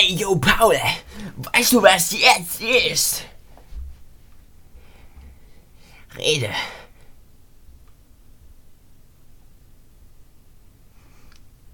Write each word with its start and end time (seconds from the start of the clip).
Ey, 0.00 0.14
yo, 0.14 0.34
Paul, 0.36 0.76
weißt 1.52 1.72
du, 1.72 1.82
was 1.82 2.12
jetzt 2.12 2.62
ist? 2.62 3.24
Rede. 6.16 6.48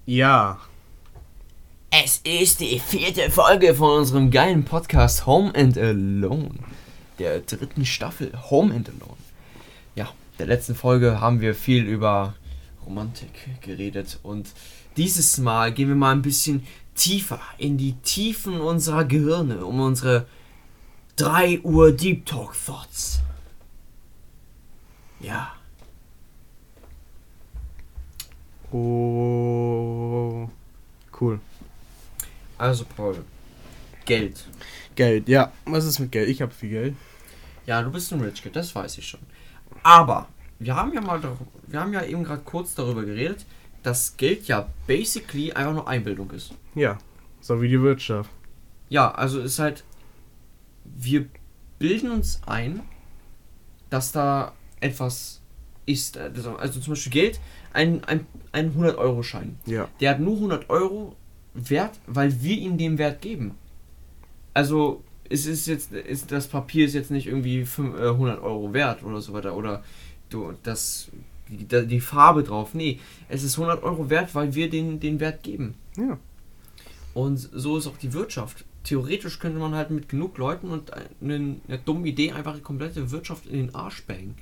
Ja. 0.05 0.59
Es 1.89 2.17
ist 2.25 2.59
die 2.59 2.79
vierte 2.79 3.31
Folge 3.31 3.73
von 3.73 3.99
unserem 3.99 4.29
geilen 4.29 4.65
Podcast 4.65 5.25
Home 5.25 5.53
and 5.55 5.77
Alone. 5.77 6.55
Der 7.19 7.39
dritten 7.39 7.85
Staffel 7.85 8.33
Home 8.49 8.75
and 8.75 8.89
Alone. 8.89 9.17
Ja, 9.95 10.05
in 10.05 10.37
der 10.39 10.47
letzten 10.47 10.75
Folge 10.75 11.21
haben 11.21 11.39
wir 11.39 11.55
viel 11.55 11.85
über 11.85 12.35
Romantik 12.85 13.61
geredet 13.61 14.19
und 14.23 14.49
dieses 14.97 15.37
Mal 15.37 15.71
gehen 15.71 15.87
wir 15.87 15.95
mal 15.95 16.11
ein 16.11 16.21
bisschen 16.23 16.67
tiefer 16.97 17.39
in 17.57 17.77
die 17.77 17.93
Tiefen 18.01 18.59
unserer 18.59 19.05
Gehirne, 19.05 19.65
um 19.65 19.79
unsere 19.79 20.27
3 21.15 21.61
Uhr 21.61 21.93
Deep 21.93 22.25
Talk 22.25 22.53
Thoughts. 22.65 23.21
Ja. 25.19 25.53
Oh. 28.71 30.49
Cool. 31.19 31.39
Also 32.57 32.85
Paul, 32.85 33.23
Geld. 34.05 34.45
Geld, 34.95 35.29
ja. 35.29 35.51
Was 35.65 35.85
ist 35.85 35.99
mit 35.99 36.11
Geld? 36.11 36.29
Ich 36.29 36.41
habe 36.41 36.51
viel 36.51 36.69
Geld. 36.69 36.95
Ja, 37.65 37.81
du 37.81 37.91
bist 37.91 38.11
ein 38.13 38.21
Rich 38.21 38.41
Kid, 38.41 38.55
das 38.55 38.73
weiß 38.73 38.97
ich 38.97 39.07
schon. 39.07 39.19
Aber 39.83 40.27
wir 40.59 40.75
haben 40.75 40.93
ja 40.93 41.01
mal, 41.01 41.21
wir 41.67 41.79
haben 41.79 41.93
ja 41.93 42.03
eben 42.03 42.23
gerade 42.23 42.41
kurz 42.43 42.73
darüber 42.75 43.03
geredet, 43.03 43.45
dass 43.87 44.17
Geld 44.17 44.47
ja 44.49 44.67
basically 44.85 45.53
einfach 45.53 45.73
nur 45.73 45.87
Einbildung 45.87 46.29
ist. 46.31 46.51
Ja. 46.75 46.97
So 47.39 47.61
wie 47.61 47.69
die 47.69 47.81
Wirtschaft. 47.81 48.29
Ja, 48.89 49.11
also 49.11 49.39
ist 49.39 49.59
halt, 49.59 49.85
wir 50.83 51.25
bilden 51.79 52.11
uns 52.11 52.41
ein, 52.45 52.81
dass 53.89 54.11
da 54.11 54.51
etwas 54.81 55.41
ist. 55.85 56.17
Also 56.17 56.57
also 56.57 56.79
zum 56.81 56.91
Beispiel 56.93 57.11
Geld, 57.13 57.39
ein, 57.71 58.03
ein, 58.03 58.25
ein 58.51 58.73
100-Euro-Schein. 58.75 59.57
Ja. 59.65 59.87
Der 60.01 60.11
hat 60.11 60.19
nur 60.19 60.35
100 60.35 60.69
Euro 60.69 61.15
Wert, 61.53 61.97
weil 62.07 62.41
wir 62.41 62.57
ihm 62.57 62.77
den 62.77 62.97
Wert 62.97 63.21
geben. 63.21 63.55
Also 64.53 65.01
es 65.29 65.45
ist 65.45 65.65
jetzt, 65.67 65.93
ist, 65.93 66.31
das 66.31 66.47
Papier 66.47 66.85
ist 66.85 66.93
jetzt 66.93 67.11
nicht 67.11 67.27
irgendwie 67.27 67.63
fün- 67.63 67.97
äh, 67.97 68.09
100 68.09 68.41
Euro 68.41 68.73
wert 68.73 69.03
oder 69.03 69.21
so 69.21 69.31
weiter 69.33 69.55
oder 69.55 69.83
du, 70.29 70.53
das, 70.63 71.09
die, 71.49 71.87
die 71.87 71.99
Farbe 72.01 72.43
drauf. 72.43 72.73
Nee, 72.73 72.99
es 73.29 73.43
ist 73.43 73.57
100 73.57 73.83
Euro 73.83 74.09
wert, 74.09 74.35
weil 74.35 74.55
wir 74.55 74.69
den, 74.69 74.99
den 74.99 75.19
Wert 75.19 75.43
geben. 75.43 75.75
Ja. 75.97 76.17
Und 77.13 77.37
so 77.37 77.77
ist 77.77 77.87
auch 77.87 77.97
die 77.97 78.13
Wirtschaft. 78.13 78.63
Theoretisch 78.83 79.39
könnte 79.39 79.59
man 79.59 79.73
halt 79.73 79.89
mit 79.89 80.07
genug 80.07 80.37
Leuten 80.37 80.69
und 80.69 80.91
eine, 80.93 81.57
eine 81.67 81.77
dumme 81.83 82.07
Idee 82.07 82.31
einfach 82.31 82.55
die 82.55 82.61
komplette 82.61 83.11
Wirtschaft 83.11 83.47
in 83.47 83.57
den 83.57 83.75
Arsch 83.75 84.03
bangen. 84.05 84.35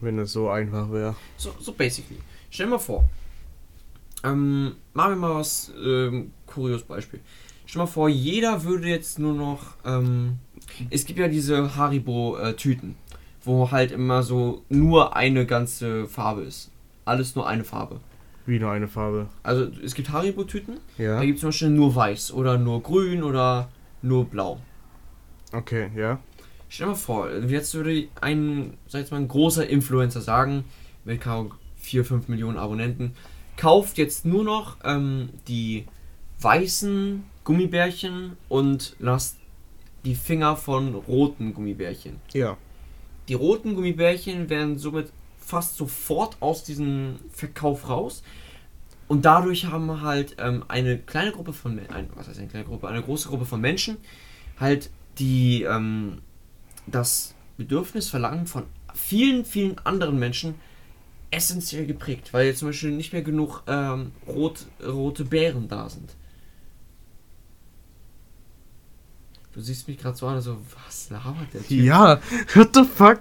Wenn 0.00 0.18
es 0.18 0.32
so 0.32 0.48
einfach 0.48 0.90
wäre. 0.90 1.14
So, 1.36 1.54
so 1.60 1.72
basically. 1.72 2.18
Stell 2.50 2.66
dir 2.66 2.70
mal 2.70 2.78
vor, 2.78 3.08
ähm, 4.24 4.76
machen 4.94 5.12
wir 5.12 5.16
mal 5.16 5.34
was, 5.34 5.70
ähm, 5.84 6.32
kurios 6.46 6.82
Beispiel. 6.82 7.20
Stell 7.66 7.80
dir 7.80 7.84
mal 7.84 7.92
vor, 7.92 8.08
jeder 8.08 8.64
würde 8.64 8.88
jetzt 8.88 9.18
nur 9.18 9.34
noch, 9.34 9.74
ähm, 9.84 10.38
es 10.90 11.04
gibt 11.04 11.18
ja 11.18 11.28
diese 11.28 11.76
Haribo-Tüten, 11.76 12.96
wo 13.44 13.70
halt 13.70 13.92
immer 13.92 14.22
so 14.22 14.62
nur 14.68 15.16
eine 15.16 15.46
ganze 15.46 16.06
Farbe 16.06 16.42
ist. 16.42 16.70
Alles 17.04 17.34
nur 17.36 17.46
eine 17.46 17.64
Farbe. 17.64 18.00
Wie 18.46 18.58
nur 18.58 18.70
eine 18.70 18.88
Farbe. 18.88 19.28
Also 19.42 19.66
es 19.82 19.94
gibt 19.94 20.10
Haribo-Tüten, 20.10 20.78
Ja. 20.98 21.16
da 21.18 21.24
gibt 21.24 21.36
es 21.36 21.40
zum 21.40 21.48
Beispiel 21.48 21.70
nur 21.70 21.94
weiß 21.94 22.32
oder 22.32 22.58
nur 22.58 22.82
grün 22.82 23.22
oder 23.22 23.68
nur 24.02 24.26
blau. 24.26 24.58
Okay, 25.52 25.90
ja. 25.96 26.18
Stell 26.68 26.86
dir 26.86 26.90
mal 26.92 26.96
vor, 26.96 27.30
jetzt 27.30 27.74
würde 27.74 28.08
ein, 28.20 28.74
sag 28.88 29.00
jetzt 29.00 29.12
mal, 29.12 29.18
ein 29.18 29.28
großer 29.28 29.66
Influencer 29.68 30.20
sagen, 30.20 30.64
mit 31.04 31.22
4, 31.76 32.04
5 32.04 32.28
Millionen 32.28 32.58
Abonnenten, 32.58 33.14
kauft 33.56 33.98
jetzt 33.98 34.24
nur 34.24 34.42
noch 34.44 34.76
ähm, 34.84 35.28
die 35.48 35.84
weißen 36.40 37.22
Gummibärchen 37.44 38.36
und 38.48 38.96
lasst 38.98 39.36
die 40.04 40.14
Finger 40.14 40.56
von 40.56 40.94
roten 40.94 41.54
Gummibärchen. 41.54 42.20
Ja. 42.32 42.56
Die 43.28 43.34
roten 43.34 43.74
Gummibärchen 43.74 44.50
werden 44.50 44.78
somit 44.78 45.12
fast 45.38 45.76
sofort 45.76 46.36
aus 46.40 46.64
diesem 46.64 47.16
Verkauf 47.32 47.88
raus. 47.88 48.22
Und 49.06 49.24
dadurch 49.24 49.66
haben 49.66 50.00
halt 50.00 50.36
ähm, 50.38 50.64
eine 50.68 50.98
kleine 50.98 51.32
Gruppe 51.32 51.52
von 51.52 51.78
ein, 51.90 52.08
was 52.14 52.28
heißt 52.28 52.38
eine 52.38 52.48
kleine 52.48 52.64
Gruppe, 52.64 52.88
eine 52.88 53.02
große 53.02 53.28
Gruppe 53.28 53.44
von 53.44 53.60
Menschen 53.60 53.98
halt 54.58 54.90
die 55.18 55.62
ähm, 55.62 56.18
das 56.86 57.34
Bedürfnis 57.56 58.08
verlangen 58.08 58.46
von 58.46 58.64
vielen, 58.94 59.44
vielen 59.44 59.78
anderen 59.80 60.18
Menschen 60.18 60.54
essentiell 61.30 61.86
geprägt, 61.86 62.32
weil 62.32 62.46
jetzt 62.46 62.60
zum 62.60 62.68
Beispiel 62.68 62.92
nicht 62.92 63.12
mehr 63.12 63.22
genug 63.22 63.62
ähm, 63.66 64.12
rot, 64.26 64.66
rote 64.84 65.24
Beeren 65.24 65.68
da 65.68 65.88
sind. 65.88 66.14
Du 69.54 69.60
siehst 69.60 69.86
mich 69.86 69.98
gerade 69.98 70.16
so 70.16 70.26
an, 70.26 70.34
also 70.34 70.58
was 70.84 71.10
labert 71.10 71.54
der 71.54 71.62
Typ? 71.62 71.70
Ja. 71.70 72.20
What 72.54 72.70
the 72.74 72.82
fuck? 72.84 73.20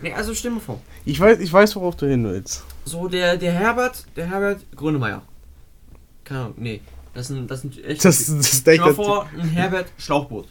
Nee, 0.00 0.12
also 0.12 0.50
mal 0.50 0.60
vor. 0.60 0.80
Ich 1.06 1.18
weiß, 1.18 1.38
ich 1.40 1.50
weiß, 1.50 1.74
worauf 1.76 1.96
du 1.96 2.06
hin 2.06 2.24
willst. 2.24 2.62
So, 2.84 3.08
der, 3.08 3.38
der 3.38 3.52
Herbert, 3.52 4.04
der 4.14 4.28
Herbert 4.28 4.66
Grönemeyer. 4.76 5.22
Keine 6.24 6.40
Ahnung, 6.40 6.54
nee. 6.58 6.82
Das 7.14 7.28
sind, 7.28 7.50
das 7.50 7.62
sind 7.62 7.82
echt. 7.82 8.04
Das, 8.04 8.18
das 8.18 8.28
ist 8.28 8.60
Stell 8.60 8.74
echt 8.74 8.84
mal 8.84 8.94
vor, 8.94 9.26
ein 9.32 9.48
Herbert 9.48 9.86
Schlauchboot. 9.96 10.48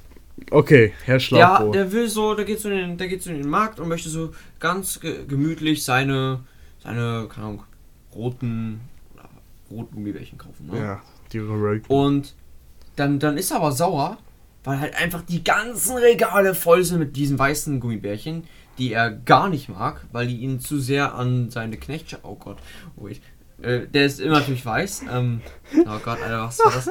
Okay, 0.50 0.94
Herr 1.06 1.20
Schlauchboot. 1.20 1.76
der 1.76 1.92
will 1.92 2.10
so, 2.10 2.34
der 2.34 2.46
geht 2.46 2.60
so 2.60 2.70
in 2.70 2.78
den, 2.78 2.98
der 2.98 3.08
geht 3.08 3.22
so 3.22 3.30
in 3.30 3.38
den 3.38 3.50
Markt 3.50 3.80
und 3.80 3.88
möchte 3.88 4.10
so 4.10 4.34
ganz 4.60 5.00
ge 5.00 5.26
gemütlich 5.28 5.84
seine, 5.84 6.40
seine, 6.84 7.28
keine 7.30 7.46
Ahnung, 7.46 7.64
roten, 8.14 8.82
roten 9.70 9.94
Gummibärchen 9.94 10.40
kaufen. 10.40 10.68
Ne? 10.68 10.80
ja, 10.80 11.02
die 11.32 11.40
Rogue. 11.40 11.82
Und 11.88 12.34
dann, 12.96 13.20
dann 13.20 13.38
ist 13.38 13.52
er 13.52 13.58
aber 13.58 13.72
sauer, 13.72 14.18
weil 14.66 14.80
halt 14.80 14.96
einfach 14.96 15.22
die 15.22 15.44
ganzen 15.44 15.96
Regale 15.98 16.54
voll 16.54 16.84
sind 16.84 17.00
mit 17.00 17.16
diesen 17.16 17.40
weißen 17.40 17.80
Gummibärchen, 17.80 18.44
die 18.78 18.92
er 18.92 19.10
gar 19.12 19.48
nicht 19.50 19.70
mag, 19.70 20.06
weil 20.12 20.28
die 20.28 20.38
ihn 20.38 20.60
zu 20.60 20.80
sehr 20.80 21.16
an 21.16 21.50
seine 21.50 21.78
Knechtschaft. 21.78 22.24
Oh 22.26 22.36
Gott, 22.36 22.58
wait. 22.98 23.22
Äh, 23.62 23.88
der 23.88 24.06
ist 24.06 24.20
immer 24.20 24.40
natürlich 24.40 24.66
weiß. 24.66 25.04
Ähm, 25.10 25.40
oh 25.80 26.00
Gott, 26.04 26.22
Alter, 26.22 26.44
was 26.44 26.60
war 26.60 26.72
das? 26.74 26.88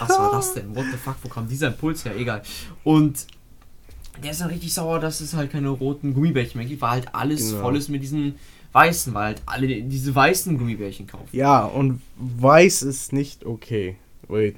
Was 0.00 0.18
war 0.18 0.32
das 0.32 0.54
denn? 0.54 0.74
What 0.74 0.86
the 0.90 0.96
fuck, 0.98 1.14
wo 1.22 1.28
kam 1.28 1.46
dieser 1.46 1.68
Impuls 1.68 2.04
her? 2.04 2.16
Egal. 2.16 2.42
Und 2.82 3.26
der 4.22 4.32
ist 4.32 4.40
dann 4.40 4.48
richtig 4.48 4.74
sauer, 4.74 4.98
dass 4.98 5.20
es 5.20 5.34
halt 5.34 5.52
keine 5.52 5.68
roten 5.68 6.14
Gummibärchen 6.14 6.58
mehr 6.58 6.66
gibt, 6.68 6.82
weil 6.82 6.90
halt 6.90 7.14
alles 7.14 7.50
Genau. 7.50 7.62
voll 7.62 7.76
ist 7.76 7.88
mit 7.88 8.02
diesen 8.02 8.34
weißen, 8.72 9.14
weil 9.14 9.26
halt 9.26 9.42
alle 9.46 9.66
diese 9.82 10.12
weißen 10.14 10.58
Gummibärchen 10.58 11.06
kaufen. 11.06 11.28
Ja, 11.30 11.64
und 11.64 12.02
weiß 12.16 12.82
ist 12.82 13.12
nicht 13.12 13.46
okay. 13.46 13.96
Wait, 14.26 14.56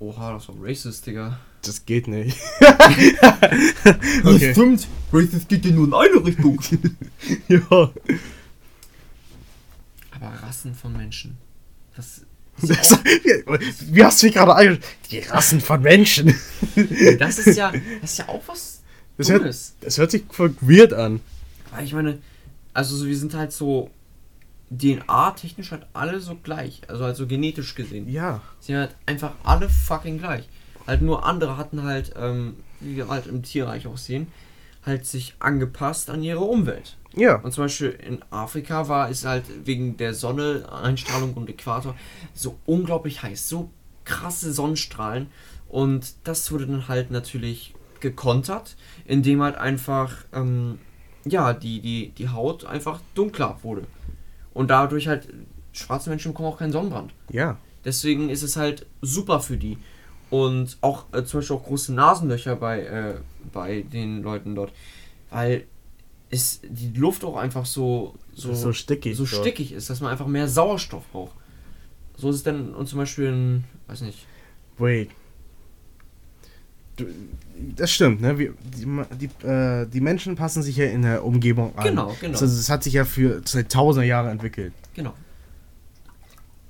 Oha, 0.00 0.32
das 0.32 0.48
war 0.48 0.54
racist, 0.60 1.06
Digga. 1.06 1.38
das 1.62 1.84
geht 1.84 2.08
nicht. 2.08 2.36
Das 2.58 2.74
okay. 4.24 4.52
stimmt. 4.52 4.88
Racist 5.12 5.48
geht 5.48 5.64
ja 5.66 5.72
nur 5.72 5.86
in 5.88 5.94
eine 5.94 6.24
Richtung. 6.26 6.58
ja. 7.48 7.60
Aber 7.70 7.92
Rassen 10.42 10.74
von 10.74 10.96
Menschen. 10.96 11.36
Das, 11.96 12.22
Das, 12.62 12.98
wie, 13.88 14.04
hast 14.04 14.22
du 14.22 14.26
mich 14.26 14.34
gerade 14.34 14.54
angeschaut? 14.54 14.84
Die 15.10 15.18
Rassen 15.20 15.60
von 15.60 15.80
Menschen. 15.82 16.34
das 17.18 17.38
ist 17.38 17.56
ja, 17.56 17.72
das 18.02 18.10
ist 18.12 18.18
ja 18.18 18.28
auch 18.28 18.42
was 18.46 18.80
Das 19.16 19.30
hört, 19.30 19.42
Dummes. 19.42 19.74
das 19.80 19.96
hört 19.98 20.10
sich 20.10 20.24
voll 20.30 20.54
weird 20.60 20.92
an. 20.92 21.20
Weil 21.70 21.84
ich 21.84 21.92
meine, 21.94 22.18
also 22.74 22.96
so, 22.96 23.06
wir 23.06 23.16
sind 23.16 23.32
halt 23.34 23.52
so 23.52 23.90
DNA-technisch 24.70 25.72
halt 25.72 25.86
alle 25.92 26.20
so 26.20 26.36
gleich. 26.36 26.82
Also 26.88 27.04
halt 27.04 27.16
so 27.16 27.26
genetisch 27.26 27.74
gesehen. 27.74 28.08
Ja. 28.08 28.40
Sind 28.60 28.76
halt 28.76 28.94
einfach 29.06 29.32
alle 29.42 29.68
fucking 29.68 30.18
gleich. 30.18 30.48
Halt 30.86 31.02
nur 31.02 31.24
andere 31.24 31.56
hatten 31.56 31.82
halt, 31.82 32.14
ähm, 32.16 32.56
wie 32.80 32.96
wir 32.96 33.08
halt 33.08 33.26
im 33.26 33.42
Tierreich 33.42 33.86
auch 33.86 33.98
sehen, 33.98 34.28
halt 34.86 35.06
sich 35.06 35.34
angepasst 35.38 36.10
an 36.10 36.22
ihre 36.22 36.40
Umwelt. 36.40 36.96
Ja. 37.14 37.36
Und 37.36 37.52
zum 37.52 37.64
Beispiel 37.64 37.90
in 37.90 38.20
Afrika 38.30 38.88
war 38.88 39.10
es 39.10 39.24
halt 39.24 39.44
wegen 39.64 39.96
der 39.96 40.14
Sonne, 40.14 40.68
Einstrahlung 40.70 41.34
und 41.34 41.48
Äquator 41.48 41.94
so 42.34 42.56
unglaublich 42.66 43.22
heiß, 43.22 43.48
so 43.48 43.70
krasse 44.04 44.52
Sonnenstrahlen. 44.52 45.28
Und 45.68 46.14
das 46.24 46.50
wurde 46.50 46.66
dann 46.66 46.88
halt 46.88 47.10
natürlich 47.10 47.74
gekontert, 48.00 48.76
indem 49.04 49.42
halt 49.42 49.56
einfach, 49.56 50.12
ähm, 50.32 50.78
ja, 51.24 51.52
die, 51.52 51.80
die, 51.80 52.10
die 52.10 52.28
Haut 52.28 52.64
einfach 52.64 53.00
dunkler 53.14 53.58
wurde. 53.62 53.86
Und 54.52 54.68
dadurch 54.70 55.08
halt, 55.08 55.28
schwarze 55.72 56.10
Menschen 56.10 56.32
bekommen 56.32 56.48
auch 56.48 56.58
keinen 56.58 56.72
Sonnenbrand. 56.72 57.12
Ja. 57.30 57.58
Deswegen 57.84 58.28
ist 58.28 58.42
es 58.42 58.56
halt 58.56 58.86
super 59.00 59.40
für 59.40 59.56
die. 59.56 59.78
Und 60.28 60.78
auch 60.80 61.06
äh, 61.12 61.24
zum 61.24 61.40
Beispiel 61.40 61.56
auch 61.56 61.64
große 61.64 61.92
Nasenlöcher 61.92 62.56
bei, 62.56 62.80
äh, 62.82 63.14
bei 63.52 63.82
den 63.82 64.22
Leuten 64.22 64.54
dort. 64.54 64.72
Weil 65.30 65.64
es 66.30 66.60
die 66.62 66.96
Luft 66.98 67.24
auch 67.24 67.36
einfach 67.36 67.66
so, 67.66 68.14
so, 68.34 68.54
So 68.54 68.72
stickig 68.72 69.16
so 69.16 69.24
dort. 69.24 69.40
stickig 69.40 69.72
ist, 69.72 69.90
dass 69.90 70.00
man 70.00 70.12
einfach 70.12 70.26
mehr 70.26 70.48
Sauerstoff 70.48 71.04
braucht. 71.10 71.34
So 72.16 72.30
ist 72.30 72.36
es 72.36 72.42
dann 72.42 72.74
und 72.74 72.86
zum 72.86 72.98
Beispiel 72.98 73.26
in, 73.26 73.64
weiß 73.88 74.02
nicht, 74.02 74.26
Wait. 74.78 75.10
Das 77.76 77.90
stimmt, 77.90 78.20
ne? 78.22 78.38
Wir, 78.38 78.54
die, 78.76 78.86
die, 79.18 79.46
äh, 79.46 79.86
die 79.86 80.00
Menschen 80.00 80.34
passen 80.34 80.62
sich 80.62 80.76
ja 80.76 80.86
in 80.86 81.02
der 81.02 81.24
Umgebung 81.24 81.76
an. 81.76 81.84
Genau, 81.84 82.16
genau. 82.20 82.32
Also 82.38 82.46
es 82.46 82.70
hat 82.70 82.82
sich 82.82 82.94
ja 82.94 83.04
für 83.04 83.42
seit 83.44 83.70
tausender 83.70 84.06
Jahren 84.06 84.28
entwickelt. 84.30 84.72
genau. 84.94 85.12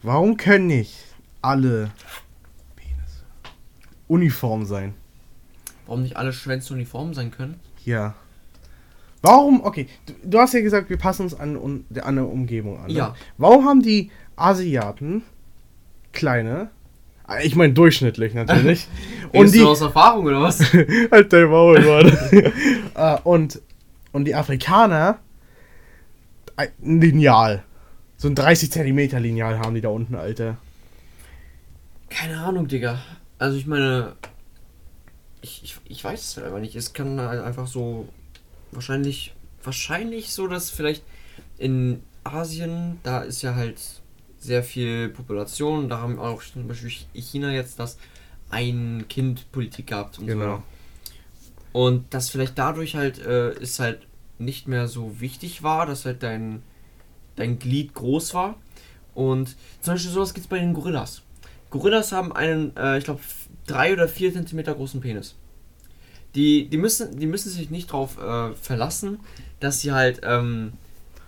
Warum 0.03 0.37
können 0.39 0.67
nicht 0.67 0.97
alle 1.43 1.91
Penisse 2.75 3.23
uniform 4.09 4.65
sein? 4.65 4.95
Warum 5.87 6.03
nicht 6.03 6.17
alle 6.17 6.33
Schwänze 6.33 6.73
uniform 6.75 7.13
sein 7.15 7.31
können? 7.31 7.61
Ja. 7.85 8.15
Warum? 9.23 9.63
Okay, 9.63 9.87
du, 10.07 10.15
du 10.25 10.39
hast 10.39 10.55
ja 10.55 10.61
gesagt, 10.63 10.89
wir 10.89 10.97
passen 10.97 11.23
uns 11.25 11.35
an, 11.35 11.85
der- 11.91 12.07
an 12.07 12.17
eine 12.17 12.27
Umgebung 12.27 12.79
an. 12.81 12.87
ne? 12.87 12.93
Ja. 12.95 13.15
Warum 13.37 13.67
haben 13.67 13.83
die 13.83 14.11
Asiaten 14.37 15.23
kleine, 16.13 16.71
ich 17.43 17.55
meine 17.57 17.73
durchschnittlich 17.73 18.35
natürlich, 18.35 18.87
und 19.33 19.41
Redest 19.41 19.55
die, 19.55 19.59
du 19.61 19.69
aus 19.69 19.81
Erfahrung 19.81 20.25
oder 20.27 20.43
was? 20.43 20.61
halt 21.11 21.33
dein 21.33 21.49
Maul, 21.49 21.81
Mann. 21.81 22.53
Äh, 22.95 23.19
und, 23.25 23.61
und 24.13 24.25
die 24.25 24.35
Afrikaner 24.35 25.19
ein 26.57 27.01
Lineal. 27.01 27.65
So 28.17 28.29
ein 28.29 28.35
30 28.35 28.71
Zentimeter 28.71 29.19
Lineal 29.19 29.59
haben 29.59 29.75
die 29.75 29.81
da 29.81 29.89
unten, 29.89 30.15
Alter. 30.15 30.59
Keine 32.11 32.39
Ahnung, 32.39 32.69
Digga. 32.69 33.01
Also 33.39 33.57
ich 33.57 33.67
meine, 33.67 34.15
ich, 35.41 35.63
ich, 35.63 35.77
ich 35.87 36.05
weiß 36.05 36.21
es 36.21 36.37
halt 36.37 36.47
einfach 36.47 36.61
nicht. 36.61 36.77
Es 36.77 36.93
kann 36.93 37.19
halt 37.21 37.43
einfach 37.43 37.67
so 37.67 38.09
wahrscheinlich, 38.73 39.35
wahrscheinlich 39.63 40.33
so, 40.33 40.47
dass 40.49 40.71
vielleicht 40.71 41.03
in 41.57 42.03
Asien, 42.25 42.99
da 43.03 43.21
ist 43.21 43.43
ja 43.43 43.55
halt 43.55 43.81
sehr 44.41 44.65
viel 44.65 45.09
Population, 45.11 45.89
da 45.89 45.99
haben 45.99 46.19
auch 46.19 46.43
zum 46.43 46.67
Beispiel 46.67 46.91
China 47.15 47.53
jetzt 47.53 47.79
das 47.79 47.99
Ein-Kind-Politik 48.51 49.89
gehabt 49.89 50.19
und 50.19 50.27
Genau. 50.27 50.57
so. 50.57 50.63
Und 51.73 52.13
dass 52.13 52.31
vielleicht 52.31 52.59
dadurch 52.59 52.97
halt 52.97 53.19
äh, 53.25 53.53
ist 53.61 53.79
halt 53.79 54.07
nicht 54.39 54.67
mehr 54.67 54.89
so 54.89 55.21
wichtig 55.21 55.63
war, 55.63 55.87
dass 55.87 56.05
halt 56.05 56.23
dein, 56.23 56.63
dein 57.37 57.59
Glied 57.59 57.95
groß 57.95 58.35
war. 58.35 58.57
Und 59.15 59.55
zum 59.81 59.95
Beispiel 59.95 60.11
sowas 60.11 60.35
gibt 60.35 60.47
es 60.47 60.51
bei 60.51 60.59
den 60.59 60.73
Gorillas. 60.75 61.23
Gorillas 61.69 62.11
haben 62.11 62.33
einen, 62.33 62.77
äh, 62.77 62.99
ich 62.99 63.05
glaube, 63.05 63.21
drei 63.67 63.93
oder 63.93 64.09
vier 64.09 64.33
Zentimeter 64.33 64.75
großen 64.75 65.01
Penis. 65.01 65.37
Die, 66.35 66.69
die, 66.69 66.77
müssen, 66.79 67.19
die 67.19 67.27
müssen 67.27 67.51
sich 67.51 67.71
nicht 67.71 67.91
darauf 67.91 68.19
äh, 68.19 68.55
verlassen, 68.55 69.21
dass 69.61 69.81
sie 69.81 69.93
halt, 69.93 70.21
ähm, 70.25 70.73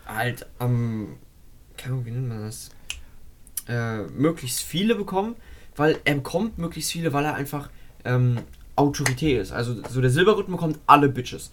halt 0.07 0.47
am, 0.59 1.17
keine 1.77 1.95
Ahnung, 1.95 2.07
wie 2.07 2.11
nennt 2.13 2.29
man 2.29 2.41
das, 2.41 2.71
äh, 3.69 4.03
möglichst 4.03 4.61
viele 4.61 4.95
bekommen, 4.95 5.37
weil 5.77 5.99
er 6.05 6.17
bekommt 6.17 6.59
möglichst 6.59 6.93
viele, 6.93 7.13
weil 7.13 7.25
er 7.25 7.35
einfach 7.35 7.71
ähm, 8.05 8.39
Autorität 8.77 9.41
ist. 9.41 9.53
Also 9.53 9.83
so 9.89 10.01
der 10.01 10.11
Silberrücken 10.11 10.53
bekommt 10.53 10.79
alle 10.87 11.09
Bitches. 11.09 11.53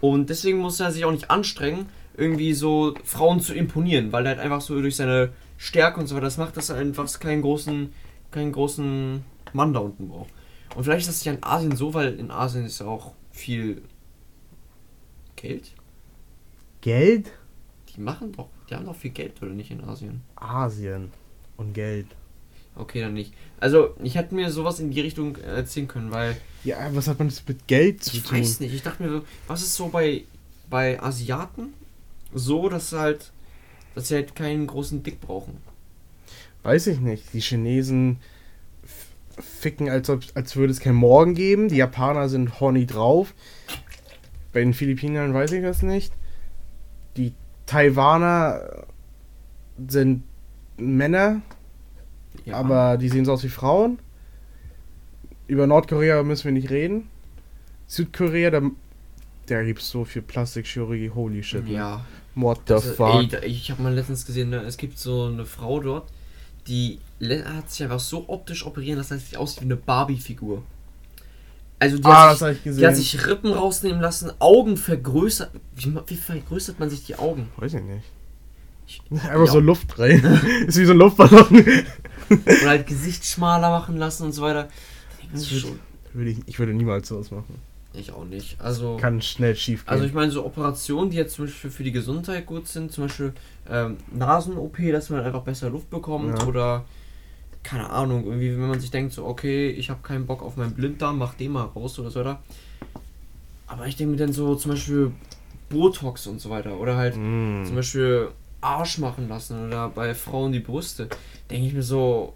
Und 0.00 0.30
deswegen 0.30 0.58
muss 0.58 0.80
er 0.80 0.92
sich 0.92 1.04
auch 1.04 1.12
nicht 1.12 1.30
anstrengen, 1.30 1.86
irgendwie 2.16 2.52
so 2.54 2.94
Frauen 3.04 3.40
zu 3.40 3.54
imponieren, 3.54 4.12
weil 4.12 4.26
er 4.26 4.30
halt 4.30 4.40
einfach 4.40 4.60
so 4.60 4.80
durch 4.80 4.96
seine 4.96 5.30
Stärke 5.56 6.00
und 6.00 6.06
so 6.06 6.14
weiter 6.14 6.26
das 6.26 6.38
macht, 6.38 6.56
dass 6.56 6.70
er 6.70 6.76
einfach 6.76 7.06
keinen 7.20 7.42
großen, 7.42 7.92
keinen 8.30 8.52
großen 8.52 9.24
Mann 9.52 9.72
da 9.72 9.80
unten 9.80 10.08
braucht. 10.08 10.30
Und 10.74 10.84
vielleicht 10.84 11.08
ist 11.08 11.18
das 11.18 11.24
ja 11.24 11.32
in 11.32 11.42
Asien 11.42 11.76
so, 11.76 11.94
weil 11.94 12.18
in 12.18 12.30
Asien 12.30 12.64
ist 12.64 12.80
ja 12.80 12.86
auch 12.86 13.12
viel 13.30 13.82
Geld. 15.36 15.72
Geld? 16.80 17.32
Die 17.94 18.00
machen 18.00 18.32
doch, 18.32 18.48
die 18.68 18.74
haben 18.74 18.86
doch 18.86 18.94
viel 18.94 19.10
Geld, 19.10 19.42
oder 19.42 19.52
nicht 19.52 19.70
in 19.70 19.82
Asien? 19.82 20.22
Asien. 20.36 21.10
Und 21.60 21.74
Geld. 21.74 22.06
Okay, 22.74 23.00
dann 23.02 23.12
nicht. 23.12 23.34
Also, 23.58 23.94
ich 24.02 24.14
hätte 24.14 24.34
mir 24.34 24.50
sowas 24.50 24.80
in 24.80 24.90
die 24.90 25.00
Richtung 25.00 25.36
äh, 25.36 25.40
erzählen 25.56 25.86
können, 25.86 26.10
weil 26.10 26.36
Ja, 26.64 26.78
was 26.94 27.06
hat 27.08 27.18
man 27.18 27.28
das 27.28 27.46
mit 27.46 27.66
Geld 27.66 28.02
zu 28.02 28.16
ich 28.16 28.22
tun? 28.22 28.38
weiß 28.38 28.60
nicht. 28.60 28.72
Ich 28.72 28.82
dachte 28.82 29.02
mir 29.02 29.10
so, 29.10 29.24
was 29.46 29.62
ist 29.62 29.74
so 29.74 29.88
bei, 29.88 30.24
bei 30.70 31.00
Asiaten 31.02 31.74
so, 32.32 32.68
dass 32.70 32.90
sie 32.90 32.98
halt, 32.98 33.30
dass 33.94 34.08
sie 34.08 34.14
halt 34.14 34.34
keinen 34.34 34.66
großen 34.66 35.02
Dick 35.02 35.20
brauchen? 35.20 35.58
Weiß 36.62 36.86
ich 36.86 37.00
nicht. 37.00 37.24
Die 37.34 37.40
Chinesen 37.40 38.18
ficken, 39.38 39.90
als, 39.90 40.08
ob, 40.08 40.22
als 40.34 40.56
würde 40.56 40.72
es 40.72 40.80
kein 40.80 40.94
Morgen 40.94 41.34
geben. 41.34 41.68
Die 41.68 41.76
Japaner 41.76 42.28
sind 42.30 42.60
horny 42.60 42.86
drauf. 42.86 43.34
Bei 44.52 44.60
den 44.60 44.72
Philippinern 44.74 45.34
weiß 45.34 45.52
ich 45.52 45.62
das 45.62 45.82
nicht. 45.82 46.12
Die 47.16 47.34
Taiwaner 47.66 48.86
sind 49.88 50.22
Männer, 50.80 51.42
Ja, 52.44 52.56
aber 52.56 52.96
die 52.96 53.08
sehen 53.08 53.24
so 53.24 53.32
aus 53.32 53.44
wie 53.44 53.48
Frauen. 53.48 53.98
Über 55.46 55.66
Nordkorea 55.66 56.22
müssen 56.22 56.44
wir 56.44 56.52
nicht 56.52 56.70
reden. 56.70 57.08
Südkorea, 57.86 58.50
da, 58.50 58.62
da 59.46 59.62
gibt 59.64 59.80
es 59.80 59.90
so 59.90 60.04
viel 60.04 60.22
Plastikchirurgie, 60.22 61.10
holy 61.10 61.42
shit. 61.42 61.64
ne? 61.64 61.72
Ja. 61.72 62.04
What 62.36 62.60
the 62.68 62.74
Also, 62.74 62.92
fuck? 62.94 63.32
ey, 63.32 63.46
ich 63.46 63.70
habe 63.70 63.82
mal 63.82 63.92
letztens 63.92 64.24
gesehen, 64.24 64.50
ne, 64.50 64.58
es 64.62 64.76
gibt 64.76 64.98
so 64.98 65.26
eine 65.26 65.44
Frau 65.44 65.80
dort, 65.80 66.08
die 66.68 67.00
hat 67.44 67.68
sich 67.70 67.82
einfach 67.82 67.98
so 67.98 68.28
optisch 68.28 68.64
operieren 68.64 68.98
lassen, 68.98 69.14
dass 69.14 69.28
sie 69.30 69.36
aussieht 69.36 69.62
wie 69.62 69.64
eine 69.64 69.76
Barbie-Figur. 69.76 70.62
Also 71.80 71.96
die, 71.96 72.04
ah, 72.04 72.28
hat 72.28 72.30
das 72.32 72.38
sich, 72.38 72.42
habe 72.46 72.52
ich 72.56 72.62
gesehen. 72.62 72.80
die 72.80 72.86
hat 72.86 72.96
sich 72.96 73.26
Rippen 73.26 73.52
rausnehmen 73.52 74.00
lassen, 74.00 74.30
Augen 74.38 74.76
vergrößert. 74.76 75.50
Wie, 75.74 75.92
wie 76.06 76.16
vergrößert 76.16 76.78
man 76.78 76.88
sich 76.90 77.04
die 77.06 77.16
Augen? 77.16 77.48
Weiß 77.56 77.74
ich 77.74 77.82
nicht. 77.82 78.04
Einfach 79.10 79.30
Ja. 79.46 79.46
so 79.46 79.60
Luft 79.60 79.98
rein. 79.98 80.22
ist 80.66 80.78
wie 80.78 80.84
so 80.84 80.92
ein 80.92 80.98
Luftballon. 80.98 81.46
Oder 82.30 82.68
halt 82.68 82.86
Gesicht 82.86 83.24
schmaler 83.24 83.70
machen 83.70 83.96
lassen 83.96 84.24
und 84.24 84.32
so 84.32 84.42
weiter. 84.42 84.68
Das 85.32 85.48
schon. 85.48 85.78
würde 86.12 86.30
ich, 86.30 86.38
ich 86.46 86.58
würde 86.58 86.72
niemals 86.74 87.08
sowas 87.08 87.30
machen. 87.30 87.54
Ich 87.92 88.12
auch 88.12 88.24
nicht. 88.24 88.60
Also. 88.60 88.96
Kann 89.00 89.20
schnell 89.20 89.56
schief 89.56 89.84
gehen. 89.84 89.90
Also 89.92 90.04
ich 90.04 90.12
meine, 90.12 90.30
so 90.30 90.44
Operationen, 90.46 91.10
die 91.10 91.16
jetzt 91.16 91.34
zum 91.34 91.46
Beispiel 91.46 91.70
für 91.70 91.82
die 91.82 91.90
Gesundheit 91.92 92.46
gut 92.46 92.68
sind, 92.68 92.92
zum 92.92 93.04
Beispiel 93.04 93.32
ähm, 93.68 93.96
Nasen-OP, 94.14 94.76
dass 94.92 95.10
man 95.10 95.24
einfach 95.24 95.42
besser 95.42 95.70
Luft 95.70 95.90
bekommt 95.90 96.38
Ja. 96.38 96.46
oder 96.46 96.84
keine 97.62 97.90
Ahnung, 97.90 98.24
irgendwie, 98.24 98.52
wenn 98.52 98.68
man 98.68 98.80
sich 98.80 98.90
denkt, 98.90 99.12
so, 99.12 99.26
okay, 99.26 99.68
ich 99.70 99.90
habe 99.90 100.00
keinen 100.02 100.24
Bock 100.24 100.42
auf 100.42 100.56
meinen 100.56 100.72
Blinddarm, 100.72 101.18
mach 101.18 101.34
den 101.34 101.52
mal 101.52 101.64
raus 101.64 101.98
oder 101.98 102.10
so, 102.10 102.20
oder? 102.20 102.40
Aber 103.66 103.86
ich 103.86 103.96
denke 103.96 104.12
mir 104.12 104.16
dann 104.18 104.32
so 104.32 104.54
zum 104.54 104.70
Beispiel 104.72 105.10
Botox 105.68 106.26
und 106.26 106.40
so 106.40 106.48
weiter 106.50 106.78
oder 106.78 106.96
halt 106.96 107.16
Mm. 107.16 107.64
zum 107.66 107.74
Beispiel 107.76 108.28
Arsch 108.60 108.98
machen 108.98 109.28
lassen 109.28 109.66
oder 109.66 109.88
bei 109.88 110.14
Frauen 110.14 110.52
die 110.52 110.60
Brüste, 110.60 111.08
denke 111.50 111.66
ich 111.66 111.72
mir 111.72 111.82
so, 111.82 112.34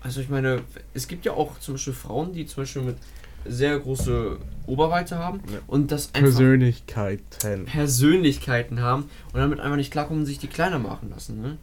also 0.00 0.20
ich 0.20 0.28
meine, 0.28 0.62
es 0.94 1.08
gibt 1.08 1.24
ja 1.24 1.32
auch 1.32 1.58
zum 1.60 1.74
Beispiel 1.74 1.92
Frauen, 1.92 2.32
die 2.32 2.46
zum 2.46 2.62
Beispiel 2.62 2.82
mit 2.82 2.96
sehr 3.44 3.78
große 3.78 4.38
Oberweite 4.66 5.18
haben 5.18 5.40
Ja. 5.52 5.58
und 5.66 5.92
das 5.92 6.06
einfach 6.14 6.20
Persönlichkeiten. 6.20 7.64
Persönlichkeiten 7.66 8.80
haben 8.80 9.04
und 9.32 9.38
damit 9.40 9.60
einfach 9.60 9.76
nicht 9.76 9.92
klarkommen 9.92 10.20
und 10.22 10.26
sich 10.26 10.38
die 10.38 10.48
kleiner 10.48 10.78
machen 10.78 11.10
lassen. 11.10 11.40
Ne? 11.40 11.56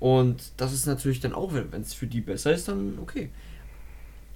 Und 0.00 0.52
das 0.56 0.72
ist 0.72 0.86
natürlich 0.86 1.20
dann 1.20 1.32
auch, 1.32 1.52
wenn 1.54 1.80
es 1.80 1.94
für 1.94 2.06
die 2.06 2.20
besser 2.20 2.52
ist, 2.52 2.68
dann 2.68 2.98
okay. 3.00 3.30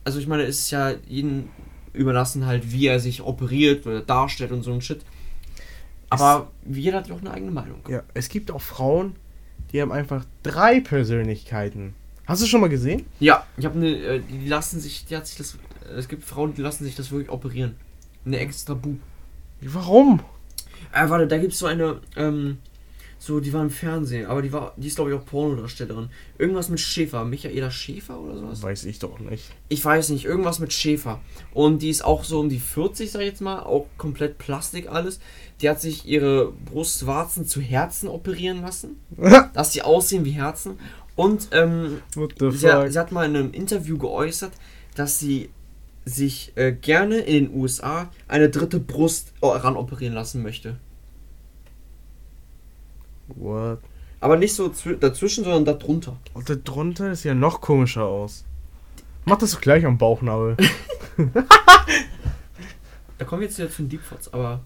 Also 0.04 0.18
ich 0.20 0.26
meine, 0.26 0.44
es 0.44 0.60
ist 0.60 0.70
ja 0.70 0.92
jedem 1.06 1.48
überlassen 1.92 2.46
halt, 2.46 2.70
wie 2.72 2.86
er 2.86 3.00
sich 3.00 3.22
operiert 3.22 3.86
oder 3.86 4.00
darstellt 4.00 4.52
und 4.52 4.62
so 4.62 4.72
ein 4.72 4.80
Shit. 4.80 5.00
Aber 6.10 6.50
jeder 6.66 6.98
hat 6.98 7.08
ja 7.08 7.14
auch 7.14 7.20
eine 7.20 7.30
eigene 7.30 7.50
Meinung. 7.50 7.80
Ja, 7.88 8.02
es 8.14 8.28
gibt 8.28 8.50
auch 8.50 8.60
Frauen, 8.60 9.16
die 9.72 9.82
haben 9.82 9.92
einfach 9.92 10.24
drei 10.42 10.80
Persönlichkeiten. 10.80 11.94
Hast 12.26 12.42
du 12.42 12.46
schon 12.46 12.60
mal 12.60 12.68
gesehen? 12.68 13.06
Ja, 13.20 13.46
ich 13.56 13.64
habe 13.64 13.78
eine, 13.78 13.88
äh, 13.88 14.20
die 14.20 14.46
lassen 14.46 14.80
sich, 14.80 15.06
die 15.06 15.16
hat 15.16 15.26
sich 15.26 15.38
das, 15.38 15.54
äh, 15.88 15.94
es 15.94 16.08
gibt 16.08 16.24
Frauen, 16.24 16.54
die 16.54 16.62
lassen 16.62 16.84
sich 16.84 16.94
das 16.94 17.10
wirklich 17.10 17.30
operieren. 17.30 17.76
Eine 18.24 18.38
extra 18.38 18.74
Bub. 18.74 18.98
Warum? 19.62 20.20
Äh, 20.92 21.08
warte, 21.08 21.26
da 21.26 21.38
gibt's 21.38 21.58
so 21.58 21.66
eine, 21.66 22.00
ähm, 22.16 22.58
so, 23.20 23.40
die 23.40 23.52
war 23.52 23.62
im 23.62 23.70
Fernsehen, 23.70 24.26
aber 24.26 24.42
die 24.42 24.52
war, 24.52 24.74
die 24.76 24.86
ist 24.86 24.94
glaube 24.94 25.10
ich 25.10 25.16
auch 25.16 25.24
Pornodarstellerin. 25.24 26.08
Irgendwas 26.38 26.68
mit 26.68 26.80
Schäfer, 26.80 27.24
Michaela 27.24 27.70
Schäfer 27.70 28.18
oder 28.20 28.36
sowas? 28.36 28.62
Weiß 28.62 28.84
ich 28.84 29.00
doch 29.00 29.18
nicht. 29.18 29.50
Ich 29.68 29.84
weiß 29.84 30.10
nicht, 30.10 30.24
irgendwas 30.24 30.60
mit 30.60 30.72
Schäfer. 30.72 31.20
Und 31.52 31.82
die 31.82 31.90
ist 31.90 32.04
auch 32.04 32.24
so 32.24 32.38
um 32.38 32.48
die 32.48 32.60
40, 32.60 33.10
sag 33.10 33.20
ich 33.20 33.26
jetzt 33.26 33.40
mal, 33.40 33.60
auch 33.60 33.86
komplett 33.98 34.38
Plastik 34.38 34.88
alles. 34.88 35.18
Die 35.60 35.68
hat 35.68 35.80
sich 35.80 36.06
ihre 36.06 36.52
Brustwarzen 36.52 37.44
zu 37.44 37.60
Herzen 37.60 38.08
operieren 38.08 38.62
lassen, 38.62 39.00
dass 39.52 39.72
sie 39.72 39.82
aussehen 39.82 40.24
wie 40.24 40.30
Herzen. 40.30 40.78
Und 41.16 41.48
ähm, 41.50 42.00
sie, 42.52 42.70
hat, 42.70 42.92
sie 42.92 42.98
hat 42.98 43.10
mal 43.10 43.26
in 43.26 43.36
einem 43.36 43.52
Interview 43.52 43.98
geäußert, 43.98 44.52
dass 44.94 45.18
sie 45.18 45.50
sich 46.04 46.52
äh, 46.54 46.72
gerne 46.72 47.18
in 47.18 47.46
den 47.46 47.54
USA 47.54 48.10
eine 48.28 48.48
dritte 48.48 48.78
Brust 48.78 49.32
äh, 49.40 49.46
ran 49.46 49.76
operieren 49.76 50.14
lassen 50.14 50.42
möchte. 50.42 50.76
What? 53.28 53.78
Aber 54.20 54.36
nicht 54.36 54.54
so 54.54 54.66
zwi- 54.66 54.96
dazwischen, 54.96 55.44
sondern 55.44 55.64
darunter. 55.78 56.16
Und 56.34 56.48
da 56.50 56.54
drunter 56.56 57.12
ist 57.12 57.24
ja 57.24 57.34
noch 57.34 57.60
komischer 57.60 58.04
aus. 58.04 58.44
Mach 59.24 59.38
das 59.38 59.52
doch 59.52 59.60
gleich 59.60 59.84
am 59.86 59.98
Bauchnabel. 59.98 60.56
Da 63.18 63.24
kommen 63.24 63.40
wir 63.40 63.48
jetzt 63.48 63.58
wieder 63.58 63.68
zu 63.70 63.82
den 63.82 63.88
Deepfots, 63.88 64.32
aber 64.32 64.60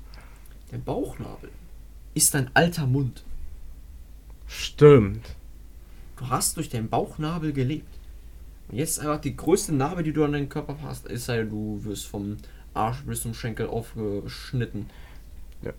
der 0.71 0.77
Bauchnabel 0.79 1.49
ist 2.15 2.35
ein 2.37 2.51
alter 2.53 2.87
Mund. 2.87 3.25
Stimmt. 4.47 5.25
Du 6.19 6.29
hast 6.29 6.57
durch 6.59 6.69
deinen 6.69 6.91
Bauchnabel 6.91 7.53
gelebt. 7.55 7.89
Und 8.69 8.77
jetzt 8.77 9.01
einfach 9.01 9.21
die 9.23 9.35
größte 9.37 9.75
Narbe, 9.75 10.03
die 10.03 10.13
du 10.13 10.23
an 10.25 10.33
deinem 10.33 10.51
Körper 10.51 10.77
hast, 10.83 11.07
ist 11.07 11.29
ja, 11.29 11.43
du 11.43 11.81
wirst 11.85 12.07
vom 12.07 12.37
Arsch 12.75 12.99
bis 13.07 13.23
zum 13.23 13.33
Schenkel 13.33 13.67
aufgeschnitten. 13.69 14.91
Ja. 15.63 15.73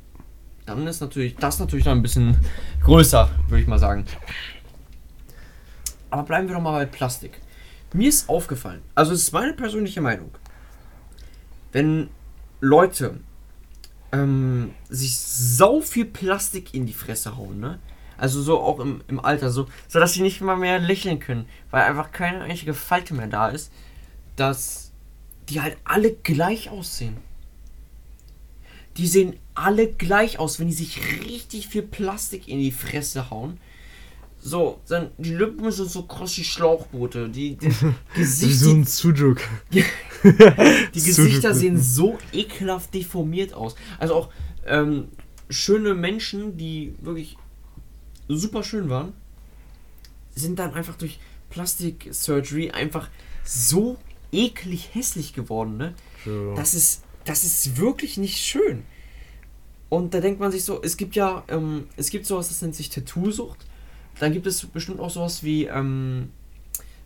Dann 0.65 0.87
ist 0.87 1.01
natürlich 1.01 1.35
das 1.35 1.59
natürlich 1.59 1.85
noch 1.85 1.91
ein 1.91 2.01
bisschen 2.01 2.37
größer, 2.83 3.29
würde 3.49 3.61
ich 3.61 3.67
mal 3.67 3.79
sagen. 3.79 4.05
Aber 6.09 6.23
bleiben 6.23 6.47
wir 6.47 6.55
doch 6.55 6.61
mal 6.61 6.71
bei 6.71 6.85
Plastik. 6.85 7.41
Mir 7.93 8.09
ist 8.09 8.29
aufgefallen, 8.29 8.81
also 8.95 9.13
es 9.13 9.23
ist 9.23 9.31
meine 9.33 9.53
persönliche 9.53 10.01
Meinung, 10.01 10.31
wenn 11.71 12.09
Leute 12.59 13.19
ähm, 14.11 14.73
sich 14.89 15.19
sau 15.19 15.81
viel 15.81 16.05
Plastik 16.05 16.73
in 16.73 16.85
die 16.85 16.93
Fresse 16.93 17.37
hauen, 17.37 17.59
ne? 17.59 17.79
Also 18.17 18.41
so 18.41 18.59
auch 18.59 18.79
im, 18.79 19.01
im 19.07 19.19
Alter, 19.19 19.49
so, 19.51 19.67
so 19.87 19.99
dass 19.99 20.13
sie 20.13 20.21
nicht 20.21 20.39
mal 20.41 20.55
mehr 20.55 20.79
lächeln 20.79 21.19
können, 21.19 21.47
weil 21.71 21.83
einfach 21.83 22.11
keine 22.11 22.41
einzige 22.41 22.73
Falte 22.73 23.13
mehr 23.13 23.27
da 23.27 23.49
ist, 23.49 23.71
dass 24.35 24.91
die 25.49 25.61
halt 25.61 25.77
alle 25.83 26.13
gleich 26.13 26.69
aussehen. 26.69 27.17
Die 28.97 29.07
sehen 29.07 29.33
alle 29.55 29.87
gleich 29.87 30.39
aus, 30.39 30.59
wenn 30.59 30.67
die 30.67 30.73
sich 30.73 30.99
richtig 31.25 31.67
viel 31.67 31.81
Plastik 31.83 32.47
in 32.47 32.59
die 32.59 32.71
Fresse 32.71 33.29
hauen. 33.29 33.59
So, 34.39 34.81
dann 34.89 35.11
die 35.17 35.33
Lippen 35.33 35.71
sind 35.71 35.89
so 35.89 36.03
kross 36.03 36.37
wie 36.37 36.43
Schlauchboote. 36.43 37.29
Die, 37.29 37.55
die 37.55 37.71
Wie 37.71 37.95
Gesichter, 38.15 38.65
so 38.65 38.71
ein 38.71 38.85
Sujuk. 38.85 39.41
die 39.71 39.81
Gesichter 40.93 41.53
Sujuk-Lippen. 41.53 41.53
sehen 41.53 41.81
so 41.81 42.17
ekelhaft 42.33 42.93
deformiert 42.93 43.53
aus. 43.53 43.75
Also 43.99 44.15
auch 44.15 44.29
ähm, 44.65 45.07
schöne 45.49 45.93
Menschen, 45.93 46.57
die 46.57 46.93
wirklich 47.01 47.37
super 48.27 48.63
schön 48.63 48.89
waren, 48.89 49.13
sind 50.35 50.59
dann 50.59 50.73
einfach 50.73 50.95
durch 50.95 51.19
Plastic 51.49 52.09
Surgery 52.11 52.71
einfach 52.71 53.09
so 53.45 53.97
eklig 54.31 54.89
hässlich 54.93 55.33
geworden, 55.33 55.77
ne? 55.77 55.93
So. 56.25 56.53
Das 56.55 56.73
ist, 56.73 57.03
das 57.25 57.43
ist 57.43 57.77
wirklich 57.77 58.17
nicht 58.17 58.37
schön. 58.37 58.83
Und 59.89 60.13
da 60.13 60.21
denkt 60.21 60.39
man 60.39 60.51
sich 60.51 60.65
so, 60.65 60.81
es 60.81 60.97
gibt 60.97 61.15
ja, 61.15 61.43
ähm, 61.47 61.87
es 61.97 62.09
gibt 62.09 62.25
sowas, 62.25 62.47
das 62.47 62.61
nennt 62.61 62.75
sich 62.75 62.89
Tattoo-Sucht. 62.89 63.59
Dann 64.19 64.33
gibt 64.33 64.47
es 64.47 64.65
bestimmt 64.65 64.99
auch 64.99 65.09
sowas 65.09 65.43
wie, 65.43 65.65
ähm, 65.65 66.29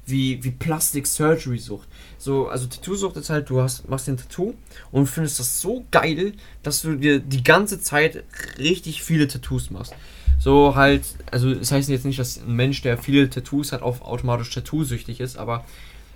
wie, 0.05 0.41
wie 0.43 0.51
Plastic 0.51 1.05
Surgery 1.05 1.57
Sucht. 1.57 1.87
So, 2.17 2.47
also 2.47 2.65
Tattoo-Sucht 2.65 3.17
ist 3.17 3.29
halt, 3.29 3.49
du 3.49 3.61
hast, 3.61 3.89
machst 3.89 4.07
ein 4.07 4.17
Tattoo 4.17 4.53
und 4.91 5.07
findest 5.07 5.39
das 5.39 5.59
so 5.59 5.85
geil, 5.91 6.33
dass 6.63 6.81
du 6.81 6.95
dir 6.95 7.19
die 7.19 7.43
ganze 7.43 7.81
Zeit 7.81 8.23
richtig 8.57 9.03
viele 9.03 9.27
Tattoos 9.27 9.69
machst. 9.69 9.93
So 10.39 10.75
halt, 10.75 11.03
also 11.29 11.53
das 11.53 11.71
heißt 11.71 11.89
jetzt 11.89 12.05
nicht, 12.05 12.19
dass 12.19 12.37
ein 12.37 12.55
Mensch, 12.55 12.81
der 12.81 12.97
viele 12.97 13.29
Tattoos 13.29 13.73
hat, 13.73 13.81
auch 13.81 14.01
automatisch 14.01 14.49
Tattoo-süchtig 14.51 15.19
ist, 15.19 15.37
aber 15.37 15.65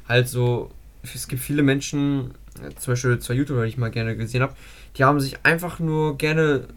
halt 0.08 0.30
so, 0.30 0.72
es 1.04 1.28
gibt 1.28 1.42
viele 1.42 1.64
Menschen, 1.64 2.32
zum 2.78 2.92
Beispiel 2.94 3.20
zwei 3.20 3.34
YouTuber, 3.36 3.64
die 3.64 3.70
ich 3.70 3.78
mal 3.78 3.92
gerne 3.92 4.16
gesehen 4.16 4.42
habe, 4.42 4.56
die 4.98 5.04
haben 5.04 5.20
sich 5.20 5.38
einfach 5.44 5.80
nur 5.80 6.18
gerne, 6.18 6.68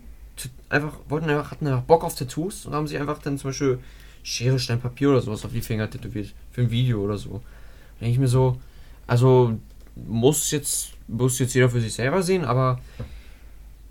einfach, 0.69 0.95
wollten 1.09 1.29
einfach, 1.29 1.51
hatten 1.51 1.67
einfach 1.67 1.83
Bock 1.83 2.05
auf 2.05 2.15
Tattoos 2.15 2.67
und 2.67 2.75
haben 2.75 2.87
sich 2.87 2.99
einfach 2.99 3.19
dann 3.19 3.39
zum 3.39 3.51
Beispiel 3.51 3.79
Schere, 4.23 4.59
Stein, 4.59 4.81
Papier 4.81 5.11
oder 5.11 5.21
sowas 5.21 5.45
auf 5.45 5.53
die 5.53 5.61
Finger 5.61 5.91
tätowiert. 5.91 6.33
Für 6.53 6.63
ein 6.63 6.71
Video 6.71 7.01
oder 7.01 7.19
so. 7.19 7.43
Denke 8.01 8.13
ich 8.13 8.19
mir 8.19 8.29
so, 8.29 8.61
also 9.07 9.59
muss 9.97 10.51
jetzt, 10.51 10.93
muss 11.09 11.39
jetzt 11.39 11.55
jeder 11.55 11.69
für 11.69 11.81
sich 11.81 11.95
selber 11.95 12.23
sehen, 12.23 12.45
aber 12.45 12.81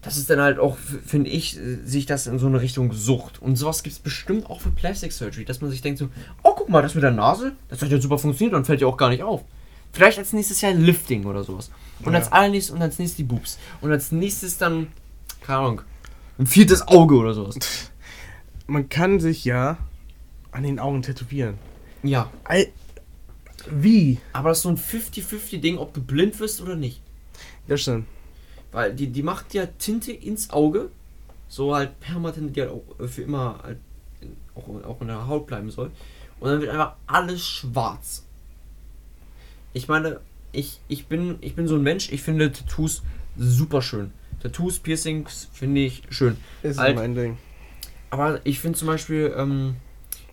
das 0.02 0.18
ist 0.18 0.30
dann 0.30 0.42
halt 0.42 0.60
auch, 0.60 0.78
finde 0.78 1.30
ich, 1.30 1.58
sich 1.86 2.06
das 2.06 2.28
in 2.28 2.38
so 2.38 2.48
eine 2.48 2.60
Richtung 2.60 2.92
Sucht. 2.92 3.42
Und 3.42 3.56
sowas 3.56 3.84
gibt 3.84 3.96
es 3.96 4.00
bestimmt 4.00 4.50
auch 4.50 4.60
für 4.60 4.70
Plastic 4.70 5.14
Surgery, 5.14 5.46
dass 5.46 5.62
man 5.62 5.72
sich 5.72 5.82
denkt 5.82 6.00
so, 6.00 6.10
oh 6.44 6.54
guck 6.56 6.70
mal, 6.70 6.82
das 6.82 6.94
mit 6.94 7.04
der 7.04 7.12
Nase, 7.12 7.54
das 7.70 7.82
hat 7.82 7.90
ja 7.90 8.02
super 8.02 8.18
funktioniert 8.18 8.56
und 8.56 8.66
fällt 8.66 8.82
ja 8.82 8.88
auch 8.88 8.98
gar 8.98 9.10
nicht 9.10 9.24
auf. 9.24 9.44
Vielleicht 9.94 10.18
als 10.18 10.34
nächstes 10.34 10.60
Jahr 10.62 10.74
Lifting 10.74 11.26
oder 11.26 11.44
sowas. 11.44 11.72
Und 12.04 12.14
Ja. 12.14 12.20
als 12.20 12.32
allernächstes 12.32 12.76
und 12.76 12.82
als 12.82 13.00
nächstes 13.00 13.18
die 13.18 13.24
Boobs. 13.24 13.58
Und 13.80 13.92
als 13.92 14.12
nächstes 14.12 14.58
dann, 14.58 14.88
keine 15.42 15.60
Ahnung, 15.60 15.82
ein 16.40 16.48
viertes 16.48 16.86
Auge 16.88 17.16
oder 17.16 17.34
sowas. 17.34 17.56
Man 18.68 18.90
kann 18.90 19.20
sich 19.20 19.46
ja 19.46 19.78
an 20.52 20.64
den 20.64 20.80
Augen 20.80 21.02
tätowieren. 21.04 21.58
Ja, 22.02 22.30
Al 22.44 22.68
Wie? 23.70 24.20
aber 24.34 24.50
das 24.50 24.58
ist 24.60 24.64
so 24.64 24.70
ein 24.70 24.78
50-50-Ding, 24.78 25.78
ob 25.78 25.94
du 25.94 26.02
blind 26.02 26.40
wirst 26.40 26.60
oder 26.62 26.76
nicht. 26.76 27.02
Das 27.68 27.82
stimmt. 27.82 28.08
Weil 28.72 28.94
die, 28.94 29.08
die 29.08 29.24
macht 29.24 29.54
ja 29.54 29.68
Tinte 29.68 30.12
ins 30.12 30.50
Auge. 30.50 30.90
So 31.48 31.76
halt 31.76 32.00
Permatinte, 32.00 32.52
die 32.52 32.62
halt 32.62 32.72
auch 32.72 33.00
äh, 33.00 33.08
für 33.08 33.22
immer 33.22 33.60
halt 33.64 33.78
auch, 34.56 34.68
auch 34.86 35.02
in 35.02 35.08
der 35.08 35.28
Haut 35.28 35.46
bleiben 35.46 35.70
soll. 35.70 35.92
Und 36.40 36.50
dann 36.50 36.60
wird 36.62 36.72
einfach 36.72 36.96
alles 37.06 37.46
schwarz. 37.46 38.26
Ich 39.74 39.88
meine, 39.88 40.20
ich, 40.52 40.80
ich, 40.88 41.08
bin, 41.08 41.38
ich 41.42 41.56
bin 41.56 41.68
so 41.68 41.76
ein 41.76 41.84
Mensch, 41.84 42.12
ich 42.12 42.22
finde 42.22 42.52
Tattoos 42.52 43.02
super 43.38 43.82
schön. 43.82 44.12
Tattoos, 44.42 44.80
Piercings 44.80 45.48
finde 45.54 45.82
ich 45.82 46.04
schön. 46.10 46.38
Ist 46.62 46.78
Alt- 46.80 46.96
mein 46.96 47.16
Ding. 47.16 47.38
Aber 48.10 48.42
ich 48.44 48.60
finde 48.60 48.78
zum 48.78 48.88
Beispiel, 48.88 49.34
ähm, 49.36 49.76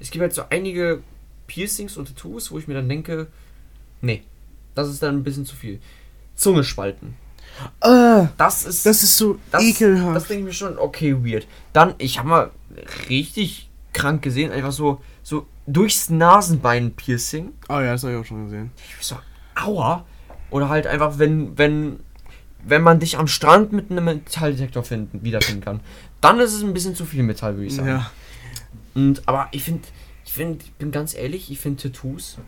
es 0.01 0.11
gibt 0.11 0.21
halt 0.23 0.35
so 0.35 0.43
einige 0.51 1.03
Piercings 1.47 1.97
und 1.97 2.09
Tattoos, 2.09 2.51
wo 2.51 2.59
ich 2.59 2.69
mir 2.69 2.75
dann 2.75 2.89
denke, 2.89 3.29
nee, 4.03 4.23
das 4.75 4.89
ist 4.89 5.03
dann 5.03 5.17
ein 5.17 5.25
bisschen 5.25 5.47
zu 5.47 5.57
viel. 5.57 5.81
Zunge 6.35 6.65
spalten. 6.65 7.17
Ah, 7.81 8.29
Das 8.37 8.65
ist. 8.65 8.85
das 8.87 9.03
ist 9.03 9.17
so 9.17 9.39
Das, 9.51 9.63
ekelhaft. 9.63 10.17
das 10.17 10.25
denke 10.29 10.41
ich 10.41 10.47
mir 10.47 10.53
schon, 10.53 10.79
okay, 10.79 11.15
weird. 11.25 11.47
Dann, 11.73 11.95
ich 11.99 12.19
habe 12.19 12.29
mal 12.29 12.51
richtig 13.09 13.69
krank 13.93 14.23
gesehen, 14.23 14.53
einfach 14.53 14.73
so, 14.73 15.01
so 15.23 15.47
durchs 15.67 16.11
Nasenbein 16.11 16.93
Piercing. 16.93 17.53
oh 17.69 17.75
ja, 17.81 17.93
das 17.93 18.03
habe 18.05 18.15
ich 18.15 18.21
auch 18.21 18.25
schon 18.25 18.45
gesehen. 18.45 18.71
Ich 18.99 19.05
so, 19.07 19.17
aua. 19.65 20.05
Oder 20.51 20.69
halt 20.69 20.87
einfach, 20.87 21.19
wenn, 21.19 21.57
wenn, 21.57 22.01
wenn 22.65 22.83
man 22.83 22.99
dich 22.99 23.19
am 23.19 23.29
Strand 23.29 23.73
mit 23.73 23.91
einem 23.91 24.05
Metalldetektor 24.05 24.83
finden, 24.83 25.23
wiederfinden 25.23 25.63
kann. 25.63 25.81
Dann 26.21 26.41
ist 26.41 26.53
es 26.55 26.63
ein 26.63 26.75
bisschen 26.75 26.95
zu 26.95 27.05
viel 27.05 27.23
Metall, 27.23 27.55
würde 27.55 27.67
ich 27.67 27.75
sagen. 27.77 27.89
Ja. 27.89 28.11
Und, 28.95 29.27
aber 29.29 29.49
ich 29.53 29.63
finde, 29.63 29.83
ich 30.27 30.33
finde, 30.33 30.59
ich 30.65 30.73
bin 30.73 30.91
ganz 30.91 31.15
ehrlich, 31.15 31.51
ich 31.51 31.59
finde 31.61 31.83
Tattoos, 31.83 32.39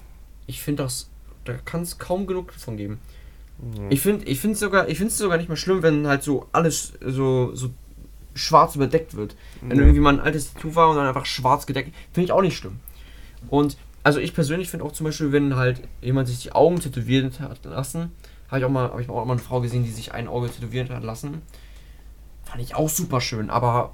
ich 0.47 0.61
finde 0.63 0.83
das, 0.83 1.09
da 1.45 1.55
kann 1.55 1.83
es 1.83 1.99
kaum 1.99 2.27
genug 2.27 2.53
davon 2.53 2.77
geben. 2.77 2.99
Ich 3.91 4.01
finde, 4.01 4.27
ich 4.27 4.41
finde 4.41 4.57
sogar, 4.59 4.89
ich 4.89 4.99
finde 4.99 5.13
es 5.13 5.19
sogar 5.19 5.37
nicht 5.39 5.49
mal 5.49 5.57
schlimm, 5.57 5.83
wenn 5.83 6.07
halt 6.09 6.25
so 6.25 6.49
alles 6.51 6.95
so, 7.01 7.55
so 7.55 7.71
schwarz 8.35 8.75
überdeckt 8.75 9.15
wird. 9.15 9.37
Wenn 9.61 9.79
Ja. 9.79 9.85
irgendwie 9.85 10.01
mal 10.01 10.15
ein 10.15 10.21
altes 10.21 10.53
Tattoo 10.53 10.75
war 10.75 10.91
und 10.91 10.97
dann 10.97 11.07
einfach 11.07 11.27
schwarz 11.27 11.67
gedeckt, 11.67 11.95
finde 12.13 12.25
ich 12.25 12.33
auch 12.33 12.43
nicht 12.43 12.57
schlimm. 12.57 12.81
Und 13.49 13.77
also 14.05 14.19
ich 14.19 14.35
persönlich 14.35 14.69
finde 14.69 14.85
auch 14.85 14.93
zum 14.93 15.05
Beispiel, 15.05 15.33
wenn 15.33 15.57
halt 15.57 15.83
jemand 16.01 16.29
sich 16.29 16.41
die 16.41 16.53
Augen 16.53 16.81
tätowieren 16.81 17.33
hat 17.39 17.65
lassen, 17.65 18.13
habe 18.49 18.59
ich 18.59 18.65
auch 18.65 18.71
mal, 18.71 18.91
habe 18.91 19.01
ich 19.03 19.09
auch 19.09 19.25
mal 19.25 19.33
eine 19.33 19.41
Frau 19.43 19.61
gesehen, 19.61 19.85
die 19.85 19.91
sich 19.91 20.13
ein 20.13 20.29
Auge 20.29 20.51
tätowieren 20.51 20.89
hat 20.91 21.05
lassen, 21.05 21.43
fand 22.45 22.63
ich 22.63 22.75
auch 22.75 22.89
super 22.89 23.21
schön. 23.21 23.49
Aber, 23.51 23.93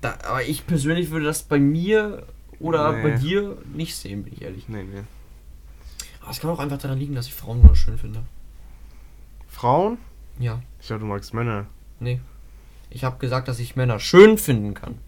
da, 0.00 0.16
aber 0.28 0.42
ich 0.42 0.66
persönlich 0.66 1.10
würde 1.10 1.26
das 1.26 1.42
bei 1.42 1.58
mir 1.58 2.24
oder 2.60 2.92
Nee. 2.92 3.02
bei 3.02 3.10
dir 3.16 3.56
nicht 3.72 3.96
sehen, 3.96 4.24
bin 4.24 4.32
ich 4.34 4.42
ehrlich. 4.42 4.68
Nee, 4.68 4.82
nee. 4.82 5.02
Aber 6.20 6.30
es 6.30 6.40
kann 6.40 6.50
auch 6.50 6.58
einfach 6.58 6.78
daran 6.78 6.98
liegen, 6.98 7.14
dass 7.14 7.26
ich 7.26 7.34
Frauen 7.34 7.62
wunderschön 7.62 7.96
finde. 7.98 8.22
Frauen? 9.48 9.98
Ja. 10.38 10.60
Ich 10.80 10.88
glaube, 10.88 11.00
du 11.00 11.06
magst 11.06 11.32
Männer. 11.32 11.66
Nee. 12.00 12.20
Ich 12.90 13.04
habe 13.04 13.18
gesagt, 13.18 13.48
dass 13.48 13.58
ich 13.58 13.76
Männer 13.76 13.98
schön 13.98 14.38
finden 14.38 14.74
kann. 14.74 14.98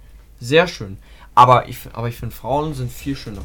Sehr 0.41 0.67
schön. 0.67 0.97
Aber 1.35 1.69
ich, 1.69 1.79
aber 1.93 2.09
ich 2.09 2.17
finde 2.17 2.35
Frauen 2.35 2.75
sind 2.75 2.91
viel 2.91 3.17
schöner. 3.17 3.43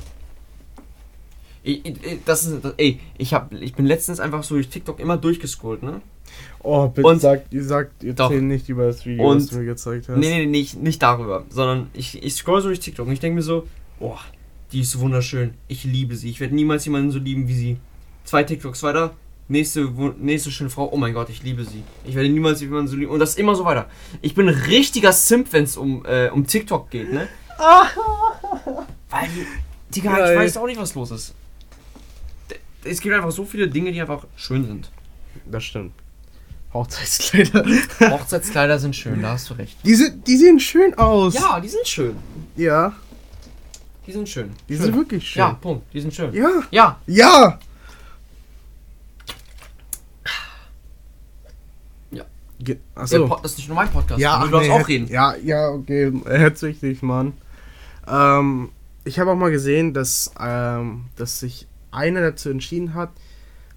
Ich, 1.67 1.83
ich, 1.85 2.19
das 2.25 2.45
ist, 2.45 2.63
ey, 2.77 2.99
ich, 3.17 3.33
hab, 3.33 3.51
ich 3.53 3.73
bin 3.73 3.85
letztens 3.87 4.19
einfach 4.19 4.43
so 4.43 4.53
durch 4.55 4.69
TikTok 4.69 4.99
immer 4.99 5.17
durchgescrollt, 5.17 5.81
ne? 5.81 5.99
Oh, 6.61 6.87
bitte 6.87 7.07
Und- 7.07 7.19
sag, 7.21 7.45
ihr 7.51 7.63
sagt, 7.63 8.03
ihr 8.03 8.13
Doch. 8.13 8.29
nicht 8.29 8.69
über 8.69 8.85
das 8.87 9.05
Video, 9.05 9.29
Und- 9.31 9.37
was 9.37 9.47
du 9.47 9.57
mir 9.57 9.65
gezeigt 9.65 10.07
hast. 10.09 10.17
Nee, 10.17 10.29
nee, 10.29 10.45
nee, 10.45 10.59
nicht, 10.59 10.81
nicht 10.81 11.01
darüber, 11.01 11.43
sondern 11.49 11.87
ich, 11.93 12.21
ich 12.23 12.35
scroll 12.35 12.61
so 12.61 12.67
durch 12.67 12.79
TikTok 12.79 13.07
und 13.07 13.13
ich 13.13 13.19
denke 13.19 13.35
mir 13.37 13.41
so, 13.41 13.65
boah, 13.99 14.19
die 14.71 14.81
ist 14.81 14.99
wunderschön. 14.99 15.53
Ich 15.67 15.83
liebe 15.85 16.15
sie. 16.15 16.29
Ich 16.29 16.39
werde 16.39 16.53
niemals 16.53 16.85
jemanden 16.85 17.11
so 17.11 17.17
lieben 17.19 17.47
wie 17.47 17.53
sie. 17.55 17.77
Zwei 18.25 18.43
TikToks 18.43 18.83
weiter, 18.83 19.15
nächste, 19.47 19.89
nächste 20.19 20.51
schöne 20.51 20.69
Frau, 20.69 20.89
oh 20.91 20.97
mein 20.97 21.13
Gott, 21.13 21.29
ich 21.29 21.41
liebe 21.43 21.63
sie. 21.63 21.83
Ich 22.05 22.13
werde 22.15 22.29
niemals 22.29 22.61
jemanden 22.61 22.87
so 22.87 22.95
lieben. 22.95 23.11
Und 23.11 23.19
das 23.19 23.35
immer 23.35 23.55
so 23.55 23.65
weiter. 23.65 23.87
Ich 24.21 24.35
bin 24.35 24.47
ein 24.49 24.55
richtiger 24.55 25.11
Simp, 25.13 25.51
wenn 25.53 25.63
es 25.63 25.77
um, 25.77 26.05
äh, 26.05 26.29
um 26.29 26.45
TikTok 26.45 26.89
geht, 26.91 27.11
ne? 27.11 27.27
Weil, 29.09 29.27
die- 29.35 29.45
Digga, 29.93 30.11
ich 30.11 30.17
Geil. 30.17 30.37
weiß 30.39 30.57
auch 30.57 30.65
nicht, 30.65 30.79
was 30.79 30.93
los 30.95 31.11
ist. 31.11 31.33
Es 32.85 33.01
gibt 33.01 33.15
einfach 33.15 33.31
so 33.31 33.45
viele 33.45 33.67
Dinge, 33.67 33.91
die 33.91 33.99
einfach 33.99 34.25
schön 34.35 34.65
sind. 34.65 34.91
Das 35.45 35.63
stimmt. 35.63 35.93
Hochzeitskleider. 36.73 37.65
Hochzeitskleider 38.11 38.79
sind 38.79 38.95
schön, 38.95 39.21
da 39.21 39.31
hast 39.31 39.49
du 39.49 39.53
recht. 39.53 39.77
Die, 39.83 39.95
sind, 39.95 40.27
die 40.27 40.37
sehen 40.37 40.59
schön 40.59 40.93
aus. 40.95 41.33
Ja, 41.33 41.59
die 41.59 41.69
sind 41.69 41.87
schön. 41.87 42.15
Ja, 42.55 42.93
Die 44.05 44.11
sind 44.11 44.27
schön. 44.27 44.51
die 44.67 44.75
schön. 44.75 44.83
sind 44.83 44.95
wirklich 44.95 45.27
schön. 45.27 45.39
Ja, 45.39 45.53
Punkt. 45.53 45.85
Die 45.93 46.01
sind 46.01 46.13
schön. 46.13 46.33
Ja. 46.33 46.63
Ja, 46.71 46.99
Ja. 47.07 47.59
Ja. 52.11 52.25
Ge 52.59 52.77
der 52.95 53.03
Achso. 53.03 53.39
Das 53.41 53.51
ist 53.51 53.57
nicht 53.59 53.67
nur 53.69 53.75
mein 53.75 53.89
Podcast. 53.89 54.19
Ja, 54.19 54.43
du 54.43 54.49
darfst 54.49 54.69
nee, 54.69 54.75
auch 54.75 54.87
reden. 54.87 55.07
Ja, 55.07 55.35
ja, 55.35 55.69
okay. 55.69 56.11
Herzlich 56.25 56.79
dich, 56.81 57.01
Mann. 57.01 57.33
Ähm, 58.07 58.69
ich 59.05 59.17
habe 59.19 59.31
auch 59.31 59.35
mal 59.35 59.51
gesehen, 59.51 59.93
dass, 59.93 60.31
ähm, 60.39 61.05
dass 61.15 61.39
sich 61.39 61.67
einer 61.95 62.21
dazu 62.21 62.49
entschieden 62.49 62.93
hat, 62.93 63.11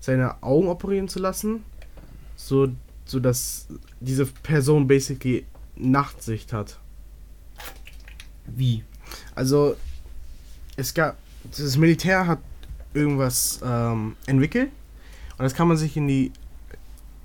seine 0.00 0.42
Augen 0.42 0.68
operieren 0.68 1.08
zu 1.08 1.18
lassen, 1.18 1.64
so, 2.36 2.68
so 3.04 3.20
dass 3.20 3.66
diese 4.00 4.26
Person 4.26 4.86
basically 4.86 5.46
Nachtsicht 5.76 6.52
hat. 6.52 6.78
Wie? 8.46 8.84
Also, 9.34 9.76
es 10.76 10.94
gab, 10.94 11.16
das 11.44 11.76
Militär 11.76 12.26
hat 12.26 12.40
irgendwas 12.94 13.60
ähm, 13.64 14.16
entwickelt 14.26 14.70
und 15.36 15.44
das 15.44 15.54
kann 15.54 15.68
man 15.68 15.76
sich 15.76 15.96
in 15.96 16.08
die 16.08 16.32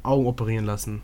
Augen 0.03 0.27
operieren 0.27 0.65
lassen. 0.65 1.01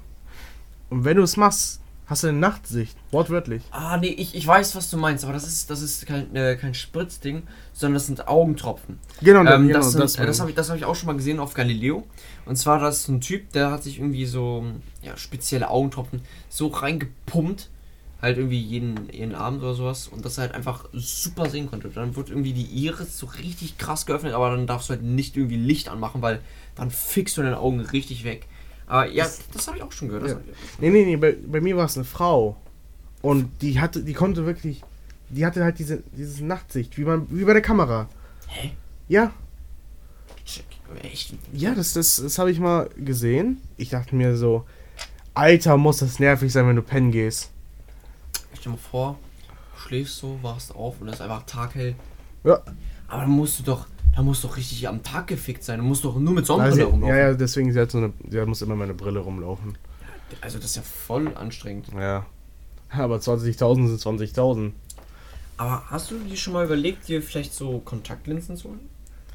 Und 0.89 1.05
wenn 1.05 1.17
du 1.17 1.23
es 1.23 1.37
machst, 1.37 1.79
hast 2.09 2.23
du 2.23 2.27
eine 2.27 2.37
Nachtsicht, 2.37 2.97
wortwörtlich. 3.11 3.61
Ah, 3.71 3.97
nee, 3.97 4.07
ich, 4.07 4.33
ich 4.35 4.45
weiß, 4.45 4.75
was 4.75 4.89
du 4.89 4.97
meinst, 4.97 5.23
aber 5.23 5.33
das 5.33 5.47
ist, 5.47 5.69
das 5.69 5.81
ist 5.81 6.05
kein, 6.05 6.35
äh, 6.35 6.55
kein 6.55 6.73
Spritzding, 6.73 7.43
sondern 7.71 7.93
das 7.93 8.07
sind 8.07 8.27
Augentropfen. 8.27 8.99
Genau, 9.21 9.41
Ähm, 9.45 9.67
genau, 9.67 9.79
das 9.79 9.91
sind, 9.91 10.01
das 10.01 10.15
äh, 10.17 10.25
das 10.25 10.39
habe 10.39 10.49
ich, 10.49 10.55
das 10.55 10.69
hab 10.69 10.77
ich 10.77 10.85
auch 10.85 10.95
schon 10.95 11.07
mal 11.07 11.15
gesehen 11.15 11.39
auf 11.39 11.53
Galileo. 11.53 12.05
Und 12.45 12.55
zwar, 12.55 12.79
das 12.79 12.99
ist 13.01 13.07
ein 13.09 13.21
Typ, 13.21 13.51
der 13.53 13.71
hat 13.71 13.83
sich 13.83 13.99
irgendwie 13.99 14.25
so 14.25 14.65
ja, 15.03 15.15
spezielle 15.17 15.69
Augentropfen 15.69 16.21
so 16.49 16.67
reingepumpt, 16.67 17.69
halt 18.21 18.37
irgendwie 18.37 18.59
jeden, 18.59 19.09
jeden 19.13 19.35
Abend 19.35 19.61
oder 19.61 19.75
sowas, 19.75 20.07
und 20.07 20.25
dass 20.25 20.37
er 20.37 20.45
halt 20.45 20.55
einfach 20.55 20.85
super 20.93 21.49
sehen 21.49 21.69
konnte. 21.69 21.89
Dann 21.89 22.15
wird 22.15 22.29
irgendwie 22.29 22.53
die 22.53 22.65
Iris 22.65 23.17
so 23.17 23.27
richtig 23.27 23.77
krass 23.77 24.05
geöffnet, 24.05 24.33
aber 24.33 24.49
dann 24.49 24.67
darfst 24.67 24.89
du 24.89 24.93
halt 24.93 25.03
nicht 25.03 25.37
irgendwie 25.37 25.57
Licht 25.57 25.89
anmachen, 25.89 26.21
weil 26.21 26.41
dann 26.75 26.91
fixst 26.91 27.37
du 27.37 27.43
deine 27.43 27.59
Augen 27.59 27.79
richtig 27.79 28.23
weg. 28.23 28.47
Aber 28.89 29.05
ja, 29.07 29.25
das, 29.53 29.67
habe 29.67 29.77
ich 29.77 29.83
auch 29.83 29.91
schon 29.93 30.09
gehört. 30.09 30.23
Das 30.25 30.31
Ja. 30.33 30.39
ich- 30.39 30.79
Nee, 30.79 30.89
nee, 30.89 31.05
nee, 31.05 31.15
bei, 31.15 31.37
bei 31.47 31.61
mir 31.61 31.77
war 31.77 31.85
es 31.85 31.95
eine 31.95 32.03
Frau. 32.05 32.57
Und 33.21 33.61
die 33.61 33.79
hatte, 33.79 34.03
die 34.03 34.13
konnte 34.13 34.45
wirklich, 34.45 34.83
die 35.29 35.45
hatte 35.45 35.63
halt 35.63 35.79
diese, 35.79 36.03
diese 36.17 36.43
Nachtsicht, 36.45 36.97
wie, 36.97 37.05
man, 37.05 37.27
wie 37.29 37.45
bei 37.45 37.53
der 37.53 37.61
Kamera. 37.61 38.09
Hä? 38.47 38.71
Ja, 39.07 39.31
Check. 40.45 40.65
Echt? 41.03 41.33
ja, 41.53 41.75
das, 41.75 41.93
das, 41.93 42.17
das 42.17 42.39
habe 42.39 42.49
ich 42.51 42.59
mal 42.59 42.89
gesehen. 42.97 43.61
Ich 43.77 43.89
dachte 43.89 44.15
mir 44.15 44.35
so, 44.35 44.65
Alter, 45.35 45.77
muss 45.77 45.97
das 45.99 46.17
nervig 46.19 46.51
sein, 46.51 46.67
wenn 46.67 46.75
du 46.75 46.81
pennen 46.81 47.11
gehst. 47.11 47.51
Stell 48.53 48.63
dir 48.63 48.69
mal 48.71 48.77
vor, 48.77 49.19
schläfst 49.77 50.17
so, 50.17 50.39
wachst 50.41 50.73
auf 50.73 50.99
und 50.99 51.09
es 51.09 51.15
ist 51.15 51.21
einfach 51.21 51.43
taghell. 51.45 51.95
Ja. 52.43 52.59
Aber 53.07 53.21
dann 53.21 53.29
musst 53.31 53.59
du 53.59 53.63
doch, 53.63 53.85
musst 54.23 54.43
du 54.43 54.47
doch 54.47 54.57
richtig 54.57 54.87
am 54.87 55.03
Tag 55.03 55.27
gefickt 55.27 55.63
sein. 55.63 55.79
Du 55.79 55.85
musst 55.85 56.03
doch 56.03 56.15
nur 56.17 56.33
mit 56.33 56.43
Also, 56.43 56.55
Sonnenbrille 56.55 56.85
rumlaufen. 56.85 57.15
ja, 57.15 57.29
ja, 57.29 57.33
deswegen, 57.33 57.71
sie 57.71 57.79
hat 57.79 57.91
so 57.91 57.99
eine, 57.99 58.13
sie 58.29 58.45
muss 58.45 58.61
immer 58.61 58.75
meine 58.75 58.93
Brille 58.93 59.19
rumlaufen. 59.19 59.77
Also 60.41 60.57
das 60.57 60.67
ist 60.71 60.75
ja 60.77 60.81
voll 60.81 61.33
anstrengend. 61.35 61.87
Ja. 61.97 62.25
Aber 62.91 63.17
20.000 63.17 63.87
sind 63.97 64.01
20.000. 64.01 64.71
Aber 65.57 65.83
hast 65.87 66.11
du 66.11 66.19
dir 66.19 66.37
schon 66.37 66.53
mal 66.53 66.65
überlegt, 66.65 67.07
dir 67.07 67.21
vielleicht 67.21 67.53
so 67.53 67.79
Kontaktlinsen 67.79 68.55
zu 68.55 68.69
holen? 68.69 68.79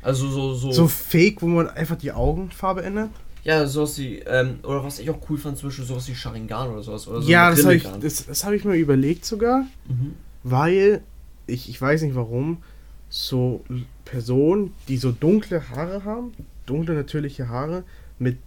Also 0.02 0.28
so, 0.28 0.54
so. 0.54 0.72
So 0.72 0.88
fake, 0.88 1.42
wo 1.42 1.46
man 1.46 1.68
einfach 1.68 1.96
die 1.96 2.12
Augenfarbe 2.12 2.82
ändert? 2.82 3.10
ja, 3.44 3.66
sowas 3.66 3.98
wie, 3.98 4.20
ähm, 4.20 4.58
oder 4.62 4.82
was 4.82 4.98
ich 4.98 5.10
auch 5.10 5.18
cool 5.28 5.36
fand, 5.36 5.58
zum 5.58 5.68
Beispiel 5.68 5.84
sowas 5.84 6.08
wie 6.08 6.14
Sharingan 6.14 6.70
oder 6.70 6.82
sowas. 6.82 7.06
Oder 7.06 7.20
so 7.20 7.30
ja, 7.30 7.50
das 7.50 7.62
habe 7.64 7.76
ich, 7.76 7.86
das, 8.00 8.26
das 8.26 8.44
hab 8.44 8.52
ich 8.54 8.64
mir 8.64 8.74
überlegt 8.74 9.24
sogar. 9.26 9.66
Mhm. 9.86 10.14
weil 10.42 11.02
ich, 11.46 11.68
ich 11.68 11.80
weiß 11.80 12.02
nicht 12.02 12.14
warum, 12.14 12.62
so 13.10 13.62
Personen, 14.04 14.74
die 14.88 14.96
so 14.96 15.12
dunkle 15.12 15.68
Haare 15.70 16.04
haben, 16.04 16.32
dunkle 16.66 16.94
natürliche 16.94 17.48
Haare 17.48 17.84
mit 18.18 18.38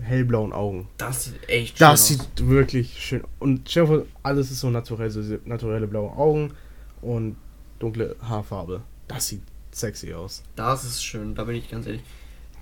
hellblauen 0.00 0.52
Augen. 0.52 0.88
Das 0.96 1.24
sieht 1.24 1.48
echt 1.48 1.80
Das 1.80 2.08
schön 2.08 2.18
sieht 2.18 2.48
wirklich 2.48 3.02
schön 3.02 3.24
Und 3.38 3.68
stell 3.68 3.84
dir 3.84 3.88
vor, 3.88 4.06
alles 4.22 4.50
ist 4.50 4.60
so 4.60 4.70
naturell, 4.70 5.10
so 5.10 5.20
naturelle 5.44 5.86
blaue 5.86 6.12
Augen 6.16 6.52
und 7.02 7.36
dunkle 7.78 8.16
Haarfarbe. 8.22 8.82
Das 9.08 9.28
sieht 9.28 9.42
sexy 9.72 10.14
aus. 10.14 10.42
Das 10.56 10.84
ist 10.84 11.02
schön, 11.02 11.34
da 11.34 11.44
bin 11.44 11.56
ich 11.56 11.70
ganz 11.70 11.86
ehrlich. 11.86 12.02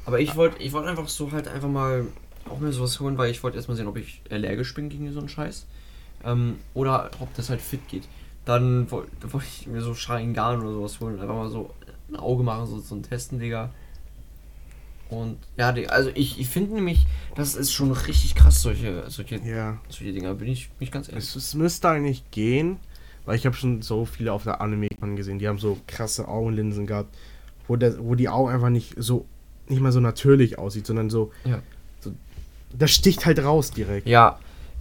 Aber 0.05 0.21
ich 0.21 0.37
wollte 0.37 0.63
ich 0.63 0.73
wollte 0.73 0.89
einfach 0.89 1.09
so 1.09 1.33
halt 1.33 1.49
einfach 1.49 1.69
mal 1.69 2.07
auch 2.49 2.61
mir 2.61 2.73
sowas 2.73 3.01
holen, 3.01 3.19
weil 3.19 3.31
ich 3.31 3.43
wollte 3.43 3.57
erstmal 3.57 3.77
sehen, 3.77 3.89
ob 3.89 3.97
ich 3.97 4.23
allergisch 4.31 4.73
bin 4.75 4.89
gegen 4.89 5.13
so 5.13 5.19
einen 5.19 5.29
Scheiß. 5.29 5.67
Ähm, 6.25 6.59
oder 6.75 7.11
ob 7.21 7.35
das 7.35 7.51
halt 7.51 7.61
fit 7.61 7.87
geht. 7.89 8.05
Dann 8.45 8.91
wollte 8.91 9.11
wollt 9.33 9.45
ich 9.45 9.67
mir 9.67 9.81
so 9.83 9.95
Sharingan 9.95 10.61
oder 10.61 10.71
sowas 10.71 11.01
holen. 11.01 11.21
Einfach 11.21 11.35
mal 11.35 11.51
so 11.51 11.71
ein 12.11 12.17
Auge 12.17 12.43
machen, 12.43 12.67
so, 12.83 12.95
ein 12.95 13.03
Testen, 13.03 13.39
Digga. 13.39 13.71
Und 15.09 15.39
ja, 15.57 15.71
Digga, 15.73 15.91
also 15.91 16.11
ich, 16.15 16.41
ich 16.41 16.49
finde 16.49 16.75
nämlich, 16.75 17.07
das 17.37 17.55
ist 17.55 17.73
schon 17.73 17.93
richtig 17.93 18.35
krass, 18.35 18.61
solche, 18.63 19.05
solche, 19.09 19.37
Ja. 19.39 19.79
solche 19.89 20.13
Dinger, 20.13 20.35
bin 20.35 20.49
ich, 20.49 20.69
bin 20.71 20.87
ich 20.87 20.91
ganz 20.93 21.09
ehrlich. 21.09 21.25
Es, 21.25 21.37
es 21.37 21.55
müsste 21.55 21.89
eigentlich 21.89 22.29
gehen, 22.33 22.79
weil 23.25 23.37
ich 23.37 23.47
habe 23.47 23.55
schon 23.57 23.83
so 23.83 24.05
viele 24.05 24.33
auf 24.33 24.43
der 24.45 24.61
anime 24.61 24.89
gesehen, 25.15 25.39
die 25.39 25.47
haben 25.47 25.59
so 25.59 25.79
krasse 25.87 26.27
Augenlinsen 26.27 26.87
gehabt, 26.87 27.15
wo, 27.69 27.77
der, 27.77 27.99
wo 28.05 28.15
die 28.17 28.29
Augen 28.29 28.51
einfach 28.51 28.71
nicht 28.71 28.95
so, 28.97 29.27
nicht 29.69 29.81
mal 29.81 29.93
so 29.93 30.01
natürlich 30.01 30.59
aussieht, 30.59 30.87
sondern 30.87 31.09
so, 31.11 31.33
Ja. 31.45 31.61
so 32.01 32.13
das 32.77 32.91
sticht 32.91 33.27
halt 33.27 33.39
raus 33.45 33.71
direkt. 33.71 34.09
Ja, 34.09 34.39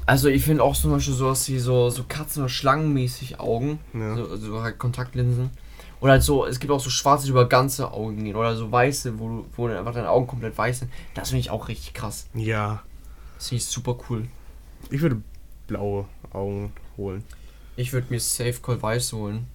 also 0.07 0.27
ich 0.27 0.43
finde 0.43 0.63
auch 0.63 0.75
zum 0.75 0.91
Beispiel 0.91 1.13
sowas 1.13 1.47
wie 1.49 1.59
so, 1.59 1.89
so 1.91 2.03
Katzen- 2.03 2.39
oder 2.41 2.49
Schlangenmäßig 2.49 3.39
Augen. 3.39 3.79
Ja. 3.93 4.15
So, 4.15 4.35
so 4.37 4.61
halt 4.61 4.77
Kontaktlinsen. 4.79 5.49
Oder 6.05 6.11
halt 6.11 6.21
so, 6.21 6.45
es 6.45 6.59
gibt 6.59 6.71
auch 6.71 6.79
so 6.79 6.91
schwarze, 6.91 7.25
die 7.25 7.31
über 7.31 7.49
ganze 7.49 7.91
Augen 7.91 8.23
gehen. 8.23 8.35
Oder 8.35 8.55
so 8.55 8.71
weiße, 8.71 9.17
wo, 9.17 9.27
du, 9.27 9.45
wo 9.55 9.65
einfach 9.65 9.95
deine 9.95 10.07
Augen 10.07 10.27
komplett 10.27 10.55
weiß 10.55 10.81
sind. 10.81 10.91
Das 11.15 11.29
finde 11.29 11.39
ich 11.39 11.49
auch 11.49 11.67
richtig 11.67 11.95
krass. 11.95 12.27
Ja, 12.35 12.83
Das 13.37 13.47
finde 13.47 13.63
ich 13.63 13.65
super 13.65 13.97
cool. 14.07 14.27
ich 14.91 15.01
würde 15.01 15.19
blaue 15.65 16.05
Augen 16.31 16.71
holen. 16.95 17.23
Ich 17.75 17.91
würde 17.91 18.05
mir 18.11 18.19
Safe 18.19 18.53
Call 18.61 18.79
Weiß 18.83 19.13
holen. 19.13 19.47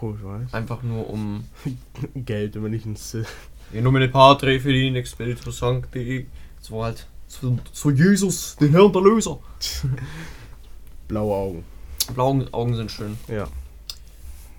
Cool, 0.00 0.16
weiß. 0.22 0.54
Einfach 0.54 0.84
nur 0.84 1.10
um. 1.10 1.42
Geld, 2.14 2.62
wenn 2.62 2.72
ich 2.72 2.86
ein 2.86 2.94
Sil 2.94 3.26
In 3.72 3.82
nomine 3.82 4.06
Patri 4.06 4.60
Filin 4.60 4.94
Expeditor 4.94 5.52
Sancti. 5.52 6.28
So 6.60 6.84
halt. 6.84 7.08
Zu, 7.26 7.58
zu 7.72 7.90
Jesus, 7.90 8.54
den 8.54 8.70
Herrn 8.70 8.92
der 8.92 9.02
Löser. 9.02 9.40
blaue 11.08 11.34
Augen. 11.34 11.64
Blaue 12.14 12.46
Augen 12.52 12.76
sind 12.76 12.92
schön. 12.92 13.18
Ja. 13.26 13.48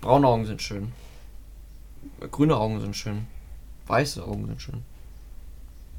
Braune 0.00 0.26
Augen 0.26 0.46
sind 0.46 0.62
schön. 0.62 0.92
Grüne 2.30 2.56
Augen 2.56 2.80
sind 2.80 2.96
schön. 2.96 3.26
Weiße 3.86 4.24
Augen 4.24 4.46
sind 4.46 4.60
schön. 4.62 4.82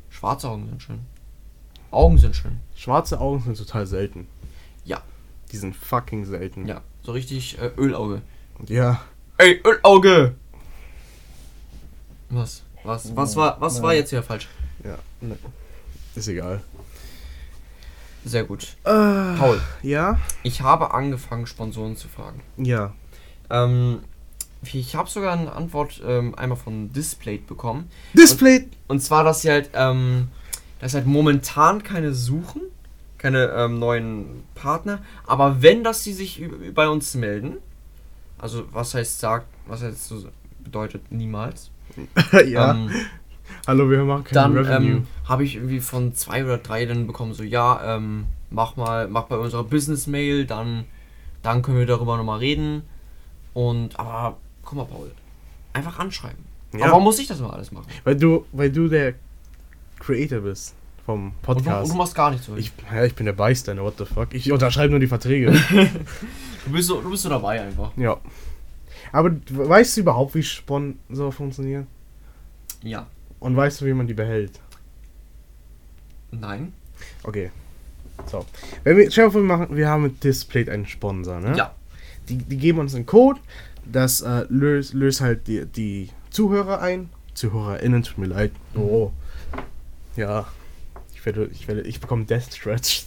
Schwarze 0.09 0.49
Augen 0.49 0.67
sind 0.67 0.81
schön. 0.81 0.99
Augen 1.91 2.17
sind 2.17 2.35
schön. 2.35 2.59
Schwarze 2.75 3.19
Augen 3.19 3.41
sind 3.43 3.57
total 3.57 3.85
selten. 3.87 4.27
Ja. 4.85 5.01
Die 5.51 5.57
sind 5.57 5.75
fucking 5.75 6.25
selten. 6.25 6.67
Ja, 6.67 6.81
so 7.01 7.11
richtig 7.11 7.57
äh, 7.59 7.71
Ölauge. 7.77 8.21
Ja. 8.67 9.01
Ey, 9.37 9.61
Ölauge! 9.65 10.35
Was? 12.29 12.61
Was? 12.83 13.15
Was 13.15 13.35
war, 13.35 13.59
was 13.59 13.81
war 13.81 13.93
jetzt 13.95 14.11
hier 14.11 14.21
falsch? 14.21 14.47
Ja. 14.83 14.97
Ne. 15.21 15.37
Ist 16.15 16.27
egal. 16.27 16.61
Sehr 18.25 18.43
gut. 18.43 18.75
Äh, 18.83 19.35
Paul, 19.37 19.59
Ja? 19.81 20.19
ich 20.43 20.61
habe 20.61 20.93
angefangen, 20.93 21.47
Sponsoren 21.47 21.95
zu 21.95 22.07
fragen. 22.07 22.41
Ja. 22.57 22.93
Ähm, 23.49 23.99
ich 24.63 24.95
habe 24.95 25.09
sogar 25.09 25.33
eine 25.33 25.51
Antwort 25.53 26.01
ähm, 26.05 26.35
einmal 26.35 26.57
von 26.57 26.91
Displayed 26.91 27.47
bekommen. 27.47 27.89
Display! 28.13 28.67
Und 28.87 29.01
zwar, 29.01 29.23
dass 29.23 29.41
sie 29.41 29.49
halt, 29.49 29.69
ähm, 29.73 30.27
dass 30.79 30.93
halt 30.93 31.05
momentan 31.05 31.83
keine 31.83 32.13
suchen, 32.13 32.61
keine 33.17 33.47
ähm, 33.55 33.79
neuen 33.79 34.43
Partner, 34.55 34.99
aber 35.25 35.61
wenn, 35.61 35.83
dass 35.83 36.03
sie 36.03 36.13
sich 36.13 36.43
bei 36.73 36.87
uns 36.89 37.15
melden, 37.15 37.57
also 38.37 38.65
was 38.71 38.93
heißt 38.93 39.19
sagt, 39.19 39.47
was 39.67 39.81
heißt 39.81 40.07
so 40.07 40.25
bedeutet 40.63 41.11
niemals, 41.11 41.71
ja. 42.45 42.71
ähm, 42.71 42.91
Hallo, 43.65 43.89
wir 43.89 44.03
machen 44.03 44.25
kein 44.25 44.35
dann 44.35 44.57
Revenue. 44.57 44.91
ähm, 44.97 45.07
habe 45.25 45.43
ich 45.43 45.55
irgendwie 45.55 45.79
von 45.79 46.13
zwei 46.13 46.43
oder 46.43 46.57
drei 46.57 46.85
dann 46.85 47.07
bekommen, 47.07 47.33
so 47.33 47.43
ja, 47.43 47.95
ähm, 47.95 48.25
mach 48.49 48.75
mal, 48.75 49.07
mach 49.07 49.23
bei 49.23 49.37
unserer 49.37 49.63
Business-Mail, 49.63 50.45
dann, 50.45 50.85
dann 51.41 51.61
können 51.61 51.77
wir 51.77 51.85
darüber 51.85 52.17
nochmal 52.17 52.39
reden. 52.39 52.83
Und, 53.53 53.99
aber, 53.99 54.37
guck 54.63 54.77
mal, 54.77 54.85
Paul, 54.85 55.11
einfach 55.73 55.99
anschreiben. 55.99 56.43
Ja. 56.73 56.81
Aber 56.81 56.91
warum 56.91 57.03
muss 57.05 57.19
ich 57.19 57.27
das 57.27 57.39
immer 57.39 57.53
alles 57.53 57.71
machen? 57.71 57.87
Weil 58.03 58.15
du, 58.15 58.45
weil 58.51 58.71
du 58.71 58.87
der 58.87 59.15
Creator 59.99 60.39
bist 60.41 60.75
vom 61.05 61.25
Und 61.27 61.31
du, 61.31 61.41
Podcast. 61.41 61.85
und 61.85 61.93
du 61.93 61.97
machst 61.97 62.15
gar 62.15 62.29
nichts 62.31 62.47
ich, 62.55 62.71
ja, 62.91 63.03
ich 63.03 63.15
bin 63.15 63.25
der 63.25 63.33
Bystander, 63.33 63.83
what 63.83 63.95
the 63.97 64.05
fuck. 64.05 64.33
Ich 64.33 64.51
unterschreibe 64.51 64.91
nur 64.91 64.99
die 64.99 65.07
Verträge. 65.07 65.51
Du 66.65 66.73
bist 66.73 66.89
so, 66.89 67.01
du 67.01 67.09
bist 67.09 67.23
so 67.23 67.29
dabei 67.29 67.61
einfach. 67.61 67.95
ja. 67.97 68.17
Aber 69.11 69.31
weißt 69.49 69.97
du 69.97 70.01
überhaupt, 70.01 70.35
wie 70.35 70.43
Sponsor 70.43 71.31
funktionieren? 71.31 71.87
Ja. 72.83 73.07
Und 73.39 73.55
weißt 73.55 73.81
du, 73.81 73.85
wie 73.85 73.93
man 73.93 74.05
die 74.05 74.13
behält? 74.13 74.59
Nein. 76.31 76.73
Okay. 77.23 77.49
So. 78.27 78.45
Wenn 78.83 78.97
wir, 78.97 79.09
stell 79.09 79.25
dir 79.25 79.31
vor, 79.31 79.41
wir, 79.41 79.47
machen, 79.47 79.75
wir 79.75 79.87
haben 79.87 80.03
mit 80.03 80.23
Displayed 80.23 80.69
einen 80.69 80.85
Sponsor, 80.85 81.39
ne? 81.39 81.55
Ja. 81.57 81.73
Die, 82.29 82.37
die 82.37 82.57
geben 82.57 82.79
uns 82.79 82.95
einen 82.95 83.05
Code, 83.05 83.39
das 83.85 84.21
äh, 84.21 84.45
löst, 84.49 84.93
löst 84.93 85.21
halt 85.21 85.47
die, 85.47 85.65
die 85.65 86.09
Zuhörer 86.29 86.81
ein. 86.81 87.09
ZuhörerInnen, 87.33 88.03
tut 88.03 88.17
mir 88.17 88.27
leid. 88.27 88.51
Oh. 88.75 89.11
Ja. 90.15 90.47
Ich 91.13 91.25
werde, 91.25 91.49
ich 91.51 91.67
werde, 91.67 91.81
ich 91.81 91.99
bekomme 91.99 92.25
Death 92.25 92.53
Stretch. 92.53 93.05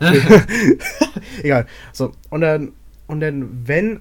Egal. 1.42 1.66
So, 1.92 2.12
und 2.30 2.40
dann, 2.40 2.72
und 3.06 3.20
dann, 3.20 3.66
wenn 3.66 4.00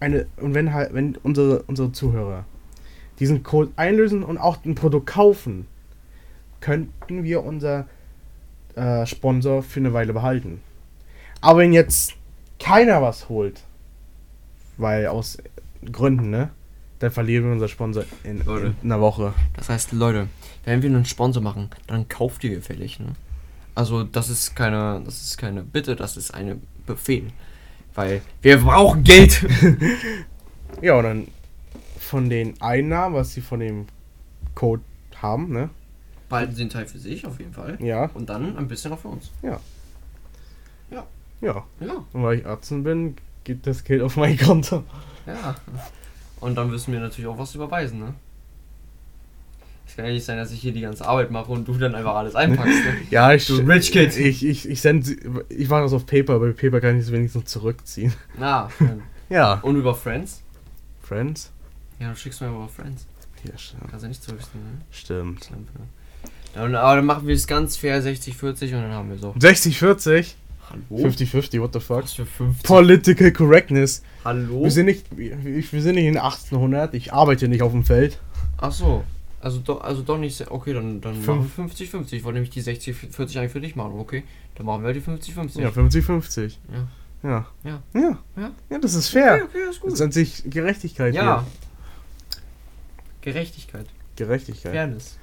eine 0.00 0.26
und 0.36 0.54
wenn 0.54 0.72
halt 0.72 0.94
wenn 0.94 1.16
unsere 1.22 1.62
unsere 1.62 1.92
Zuhörer 1.92 2.44
diesen 3.18 3.42
Code 3.42 3.72
einlösen 3.76 4.22
und 4.22 4.38
auch 4.38 4.64
ein 4.64 4.74
Produkt 4.74 5.06
kaufen, 5.06 5.66
könnten 6.60 7.22
wir 7.22 7.44
unser 7.44 7.86
äh, 8.74 9.06
Sponsor 9.06 9.62
für 9.62 9.80
eine 9.80 9.92
Weile 9.92 10.12
behalten. 10.12 10.60
Aber 11.40 11.60
wenn 11.60 11.72
jetzt 11.72 12.14
keiner 12.58 13.02
was 13.02 13.28
holt, 13.28 13.62
weil 14.76 15.06
aus 15.06 15.38
Gründen, 15.90 16.30
ne, 16.30 16.50
dann 16.98 17.10
verlieren 17.10 17.44
wir 17.44 17.52
unser 17.52 17.68
Sponsor 17.68 18.04
in, 18.22 18.40
in 18.40 18.74
einer 18.82 19.00
Woche. 19.00 19.34
Das 19.56 19.68
heißt, 19.68 19.92
Leute, 19.92 20.28
wenn 20.64 20.82
wir 20.82 20.88
einen 20.90 21.04
Sponsor 21.04 21.42
machen, 21.42 21.68
dann 21.86 22.08
kauft 22.08 22.44
ihr 22.44 22.54
gefällig, 22.54 23.00
ne? 23.00 23.08
Also 23.74 24.04
das 24.04 24.30
ist 24.30 24.54
keine, 24.54 25.02
das 25.04 25.20
ist 25.20 25.36
keine 25.36 25.62
Bitte, 25.64 25.96
das 25.96 26.16
ist 26.16 26.32
eine 26.32 26.58
Befehl. 26.86 27.26
Weil 27.94 28.22
wir 28.42 28.58
brauchen 28.58 29.04
Geld. 29.04 29.44
Ja, 30.82 30.94
und 30.96 31.04
dann 31.04 31.28
von 32.00 32.28
den 32.28 32.60
Einnahmen, 32.60 33.14
was 33.14 33.32
sie 33.32 33.40
von 33.40 33.60
dem 33.60 33.86
Code 34.56 34.82
haben, 35.22 35.52
ne? 35.52 35.70
Behalten 36.28 36.52
sie 36.54 36.62
einen 36.62 36.70
Teil 36.70 36.86
für 36.86 36.98
sich, 36.98 37.24
auf 37.26 37.38
jeden 37.38 37.52
Fall. 37.52 37.78
Ja, 37.80 38.10
Und 38.12 38.28
dann 38.28 38.58
ein 38.58 38.66
bisschen 38.66 38.92
auch 38.92 38.98
für 38.98 39.08
uns. 39.08 39.30
ja. 39.42 39.60
Ja. 41.44 41.64
Und 42.12 42.22
weil 42.22 42.38
ich 42.38 42.46
Arzt 42.46 42.70
bin, 42.70 43.16
geht 43.44 43.66
das 43.66 43.84
Geld 43.84 44.02
auf 44.02 44.16
mein 44.16 44.36
Konto. 44.38 44.84
Ja. 45.26 45.54
Und 46.40 46.56
dann 46.56 46.70
müssen 46.70 46.92
wir 46.92 47.00
natürlich 47.00 47.26
auch 47.26 47.38
was 47.38 47.54
überweisen, 47.54 47.98
ne? 47.98 48.14
Es 49.86 49.96
kann 49.96 50.06
ja 50.06 50.12
nicht 50.12 50.24
sein, 50.24 50.38
dass 50.38 50.50
ich 50.50 50.60
hier 50.60 50.72
die 50.72 50.80
ganze 50.80 51.06
Arbeit 51.06 51.30
mache 51.30 51.52
und 51.52 51.68
du 51.68 51.74
dann 51.74 51.94
einfach 51.94 52.16
alles 52.16 52.34
einpackst, 52.34 52.84
ne? 52.84 52.96
Ja, 53.10 53.32
ich. 53.32 53.46
Du 53.46 53.56
Rich 53.56 53.92
Kid. 53.92 54.16
Ich, 54.16 54.44
ich, 54.44 54.68
ich 54.68 54.80
send 54.80 55.16
Ich 55.48 55.68
mache 55.68 55.82
das 55.82 55.92
auf 55.92 56.06
Paper, 56.06 56.34
aber 56.34 56.52
Paper 56.52 56.80
kann 56.80 56.96
ich 56.96 57.04
es 57.04 57.12
wenigstens 57.12 57.44
zurückziehen. 57.46 58.12
Na, 58.38 58.68
schön. 58.76 59.02
Ja. 59.28 59.54
Und 59.60 59.76
über 59.76 59.94
Friends? 59.94 60.42
Friends? 61.02 61.50
Ja, 61.98 62.10
du 62.10 62.16
schickst 62.16 62.40
mir 62.40 62.48
über 62.48 62.68
Friends. 62.68 63.06
Ja, 63.44 63.56
stimmt. 63.56 63.88
Kannst 63.88 64.02
ja 64.02 64.08
nicht 64.08 64.22
zurückziehen, 64.22 64.62
ne? 64.62 64.80
Stimmt. 64.90 65.50
Dann, 66.54 66.74
aber 66.74 66.96
dann 66.96 67.06
machen 67.06 67.26
wir 67.26 67.34
es 67.34 67.46
ganz 67.46 67.76
fair 67.76 68.02
60-40 68.02 68.74
und 68.74 68.82
dann 68.82 68.92
haben 68.92 69.10
wir 69.10 69.18
so. 69.18 69.34
60, 69.38 69.78
40? 69.78 70.36
Hallo? 70.70 71.04
50-50, 71.08 71.60
what 71.60 71.72
the 71.72 71.80
fuck? 71.80 72.02
Was 72.04 72.12
für 72.14 72.26
50? 72.26 72.62
Political 72.64 73.32
Correctness. 73.32 74.02
Hallo? 74.24 74.64
Wir 74.64 74.70
sind 74.70 74.86
nicht, 74.86 75.06
wir, 75.16 75.36
sind 75.82 75.94
nicht 75.96 76.06
in 76.06 76.16
1800, 76.16 76.94
ich 76.94 77.12
arbeite 77.12 77.48
nicht 77.48 77.62
auf 77.62 77.72
dem 77.72 77.84
Feld. 77.84 78.18
Ach 78.58 78.72
so. 78.72 79.04
Also 79.40 79.58
doch, 79.58 79.82
also 79.82 80.00
doch 80.02 80.16
nicht. 80.16 80.50
Okay, 80.50 80.72
dann, 80.72 81.02
dann 81.02 81.16
Fünf. 81.20 81.58
machen 81.58 81.70
wir 81.78 81.86
50-50. 81.86 82.14
Ich 82.14 82.24
wollte 82.24 82.40
nämlich 82.40 82.50
die 82.50 82.62
60-40 82.62 83.38
eigentlich 83.38 83.52
für 83.52 83.60
dich 83.60 83.76
machen. 83.76 83.92
Okay, 83.98 84.22
dann 84.54 84.64
machen 84.64 84.82
wir 84.82 84.86
halt 84.86 84.96
die 84.96 85.02
50-50. 85.32 85.60
Ja, 85.60 85.68
50-50. 85.68 86.52
Ja. 86.72 87.28
Ja. 87.28 87.46
Ja. 87.62 87.82
Ja. 87.92 88.18
Ja. 88.36 88.50
Ja, 88.70 88.78
das 88.78 88.94
ist 88.94 89.08
fair. 89.10 89.34
Okay, 89.34 89.44
okay, 89.44 89.58
ist 89.64 89.68
Das 89.68 89.80
gut. 89.80 89.92
ist 89.92 90.00
an 90.00 90.12
sich 90.12 90.44
Gerechtigkeit 90.48 91.14
Ja. 91.14 91.42
hier. 91.42 91.46
Gerechtigkeit. 93.20 93.86
Gerechtigkeit. 94.16 94.72
Fairness. 94.72 95.18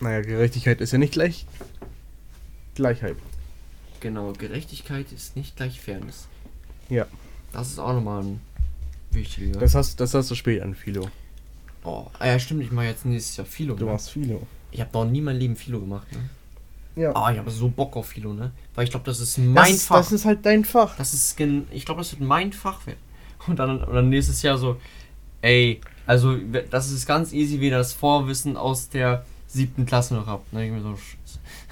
Naja, 0.00 0.20
Gerechtigkeit 0.20 0.80
ist 0.80 0.92
ja 0.92 0.98
nicht 0.98 1.12
gleich 1.12 1.46
Gleichheit. 2.76 3.16
Genau, 4.00 4.32
Gerechtigkeit 4.32 5.10
ist 5.12 5.36
nicht 5.36 5.56
gleich 5.56 5.80
Fairness. 5.80 6.28
Ja. 6.88 7.06
Das 7.52 7.68
ist 7.68 7.78
auch 7.78 7.92
nochmal 7.92 8.22
ein 8.22 8.40
wichtiger. 9.10 9.58
Das 9.58 9.74
hast, 9.74 10.00
das 10.00 10.14
hast 10.14 10.30
du 10.30 10.34
spät 10.34 10.62
an 10.62 10.74
Philo. 10.74 11.08
oh, 11.84 12.06
ah 12.18 12.26
ja, 12.26 12.38
stimmt, 12.38 12.62
ich 12.62 12.70
mache 12.70 12.86
jetzt 12.86 13.04
nächstes 13.04 13.36
Jahr 13.36 13.46
Philo. 13.46 13.74
Du 13.74 13.86
ne? 13.86 13.92
machst 13.92 14.10
Philo. 14.10 14.46
Ich 14.70 14.80
habe 14.80 14.90
noch 14.92 15.04
nie 15.04 15.20
mein 15.20 15.36
Leben 15.36 15.56
Philo 15.56 15.80
gemacht, 15.80 16.06
ne? 16.12 16.28
Ja. 17.02 17.14
Ah, 17.14 17.30
ich 17.32 17.38
habe 17.38 17.50
so 17.50 17.68
Bock 17.68 17.96
auf 17.96 18.08
Philo, 18.08 18.32
ne? 18.32 18.50
Weil 18.74 18.84
ich 18.84 18.90
glaube, 18.90 19.06
das 19.06 19.20
ist 19.20 19.38
mein 19.38 19.54
das, 19.54 19.70
ist, 19.70 19.86
Fach. 19.86 19.98
das 19.98 20.12
ist 20.12 20.24
halt 20.24 20.44
dein 20.44 20.64
Fach. 20.64 20.96
Das 20.96 21.14
ist 21.14 21.36
gen 21.36 21.68
ich 21.70 21.84
glaube, 21.84 22.00
das 22.00 22.10
wird 22.10 22.20
mein 22.20 22.52
Fach 22.52 22.86
werden. 22.86 22.98
Und 23.46 23.58
dann, 23.60 23.82
und 23.82 23.94
dann 23.94 24.08
nächstes 24.08 24.42
Jahr 24.42 24.58
so, 24.58 24.78
ey, 25.42 25.80
also 26.06 26.36
das 26.70 26.90
ist 26.90 27.06
ganz 27.06 27.32
easy, 27.32 27.60
wie 27.60 27.66
ihr 27.66 27.78
das 27.78 27.92
Vorwissen 27.92 28.56
aus 28.56 28.88
der 28.88 29.24
siebten 29.46 29.86
Klasse 29.86 30.14
noch 30.14 30.26
habt. 30.26 30.52
Ne? 30.52 30.66
Ich 30.66 30.72
mir 30.72 30.82
so. 30.82 30.98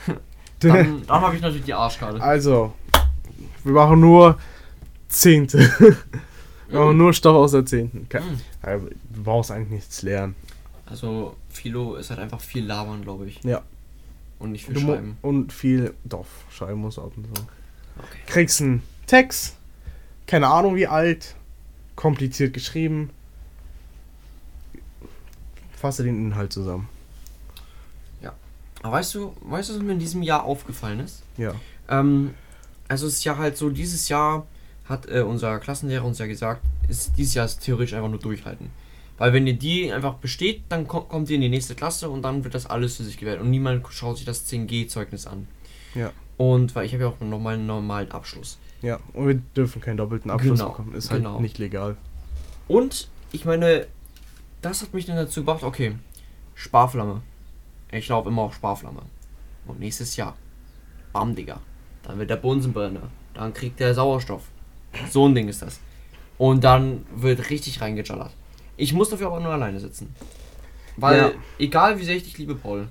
Dann, 0.61 1.03
dann 1.07 1.21
habe 1.21 1.37
ich 1.37 1.42
natürlich 1.42 1.64
die 1.64 1.75
Arschkarte. 1.75 2.21
Also, 2.23 2.73
wir 3.64 3.73
machen 3.73 4.01
nur 4.01 4.38
Zehnte. 5.09 5.59
wir 6.69 6.81
machen 6.81 6.97
nur 6.97 7.12
Stoff 7.12 7.37
aus 7.37 7.53
der 7.53 7.64
Zehnten. 7.66 8.09
Ke- 8.09 8.21
Mhm. 8.21 8.40
Du 9.14 9.23
brauchst 9.23 9.51
eigentlich 9.53 9.71
nichts 9.71 10.03
lernen. 10.03 10.35
Also 10.87 11.37
Philo 11.51 11.95
ist 11.97 12.11
halt 12.11 12.19
einfach 12.21 12.40
viel 12.40 12.64
labern, 12.66 13.03
glaube 13.03 13.27
ich. 13.27 13.42
Ja. 13.45 13.62
Und 14.38 14.53
nicht 14.53 14.64
viel 14.66 14.75
Du 14.75 14.81
schreiben. 14.81 15.16
und 15.23 15.53
viel, 15.53 15.95
doch, 16.05 16.27
schreiben 16.51 16.81
muss 16.81 16.99
auch 16.99 17.12
und 17.16 17.27
so. 17.35 17.42
Okay. 17.99 18.19
Kriegst 18.27 18.61
einen 18.61 18.83
Text, 19.07 19.57
keine 20.27 20.49
Ahnung 20.49 20.75
wie 20.77 20.87
alt, 20.87 21.35
kompliziert 21.95 22.53
geschrieben. 22.55 23.11
Fasse 25.77 26.03
den 26.05 26.16
Inhalt 26.27 26.53
zusammen. 26.53 26.88
Aber 28.83 28.93
weißt 28.93 29.15
du, 29.15 29.35
weißt 29.41 29.71
du, 29.71 29.75
was 29.75 29.83
mir 29.83 29.93
in 29.93 29.99
diesem 29.99 30.23
Jahr 30.23 30.45
aufgefallen 30.45 31.01
ist? 31.01 31.23
Ja. 31.37 31.55
Ähm, 31.89 32.35
also 32.89 33.07
es 33.07 33.15
ist 33.15 33.25
ja 33.25 33.37
halt 33.37 33.57
so, 33.57 33.71
dieses 33.71 34.09
Jahr 34.09 34.47
hat 34.85 35.09
äh, 35.11 35.21
unser 35.21 35.59
Klassenlehrer 35.59 36.05
uns 36.05 36.19
ja 36.19 36.27
gesagt, 36.27 36.62
ist 36.89 37.12
dieses 37.17 37.35
Jahr 37.35 37.47
ist 37.47 37.61
theoretisch 37.61 37.95
einfach 37.95 38.11
nur 38.11 38.21
durchhalten. 38.21 38.71
Weil 39.19 39.33
wenn 39.33 39.47
ihr 39.47 39.55
die 39.55 39.93
einfach 39.93 40.15
besteht, 40.15 40.62
dann 40.69 40.87
ko 40.87 41.01
kommt 41.01 41.31
ihr 41.31 41.37
in 41.37 41.41
die 41.41 41.49
nächste 41.49 41.75
Klasse 41.75 42.11
und 42.11 42.23
dann 42.23 42.45
wird 42.45 42.55
das 42.55 42.67
alles 42.67 42.97
für 42.97 43.05
sich 43.05 43.17
gewählt. 43.17 43.41
Und 43.41 43.51
niemand 43.51 43.87
schaut 43.91 44.19
sich 44.19 44.27
das 44.27 44.47
10G-Zeugnis 44.47 45.27
an. 45.27 45.49
Ja. 45.95 46.12
Und 46.37 46.75
weil 46.75 46.85
ich 46.85 46.93
habe 46.93 47.05
ja 47.05 47.09
auch 47.09 47.21
nochmal 47.21 47.55
einen 47.55 47.67
normalen 47.67 48.11
Abschluss. 48.12 48.59
Ja, 48.83 49.01
und 49.15 49.27
wir 49.27 49.35
dürfen 49.57 49.81
keinen 49.81 49.97
doppelten 49.97 50.31
Abschluss 50.31 50.59
Genau, 50.59 50.71
bekommen. 50.71 50.95
Ist 50.95 51.11
halt 51.11 51.23
genau. 51.23 51.41
nicht 51.41 51.57
legal. 51.59 51.97
Und 52.69 53.09
ich 53.33 53.47
meine, 53.47 53.87
das 54.61 54.83
hat 54.83 54.93
mich 54.93 55.07
dann 55.07 55.17
dazu 55.17 55.41
gebracht, 55.41 55.62
okay, 55.62 55.95
Sparflamme. 56.55 57.23
Ich 57.92 58.07
glaube 58.07 58.31
immer 58.31 58.42
auf 58.42 58.55
Sparflamme. 58.55 59.03
Und 59.66 59.81
nächstes 59.81 60.16
Jahr, 60.16 60.37
bam, 61.12 61.35
Digga. 61.35 61.61
Dann 62.03 62.18
wird 62.18 62.31
der 62.31 62.37
Bunsenbrenner. 62.37 63.03
Dann 63.35 63.53
kriegt 63.53 63.81
der 63.81 63.94
Sauerstoff. 63.94 64.42
So 65.11 65.27
ein 65.29 65.35
Ding 65.35 65.49
ist 65.49 65.62
das. 65.62 65.81
Und 66.38 66.64
dann 66.64 67.05
wird 67.14 67.51
richtig 67.51 67.81
reingejallert. 67.81 68.33
Ich 68.77 68.92
muss 68.92 69.11
dafür 69.11 69.29
aber 69.29 69.40
nur 69.40 69.53
alleine 69.53 69.81
sitzen. 69.81 70.14
Weil, 70.96 71.18
Ja. 71.18 71.33
egal 71.59 71.99
wie 71.99 72.05
sehr 72.05 72.16
ich 72.16 72.25
dich 72.25 72.38
liebe, 72.38 72.55
Paul, 72.55 72.88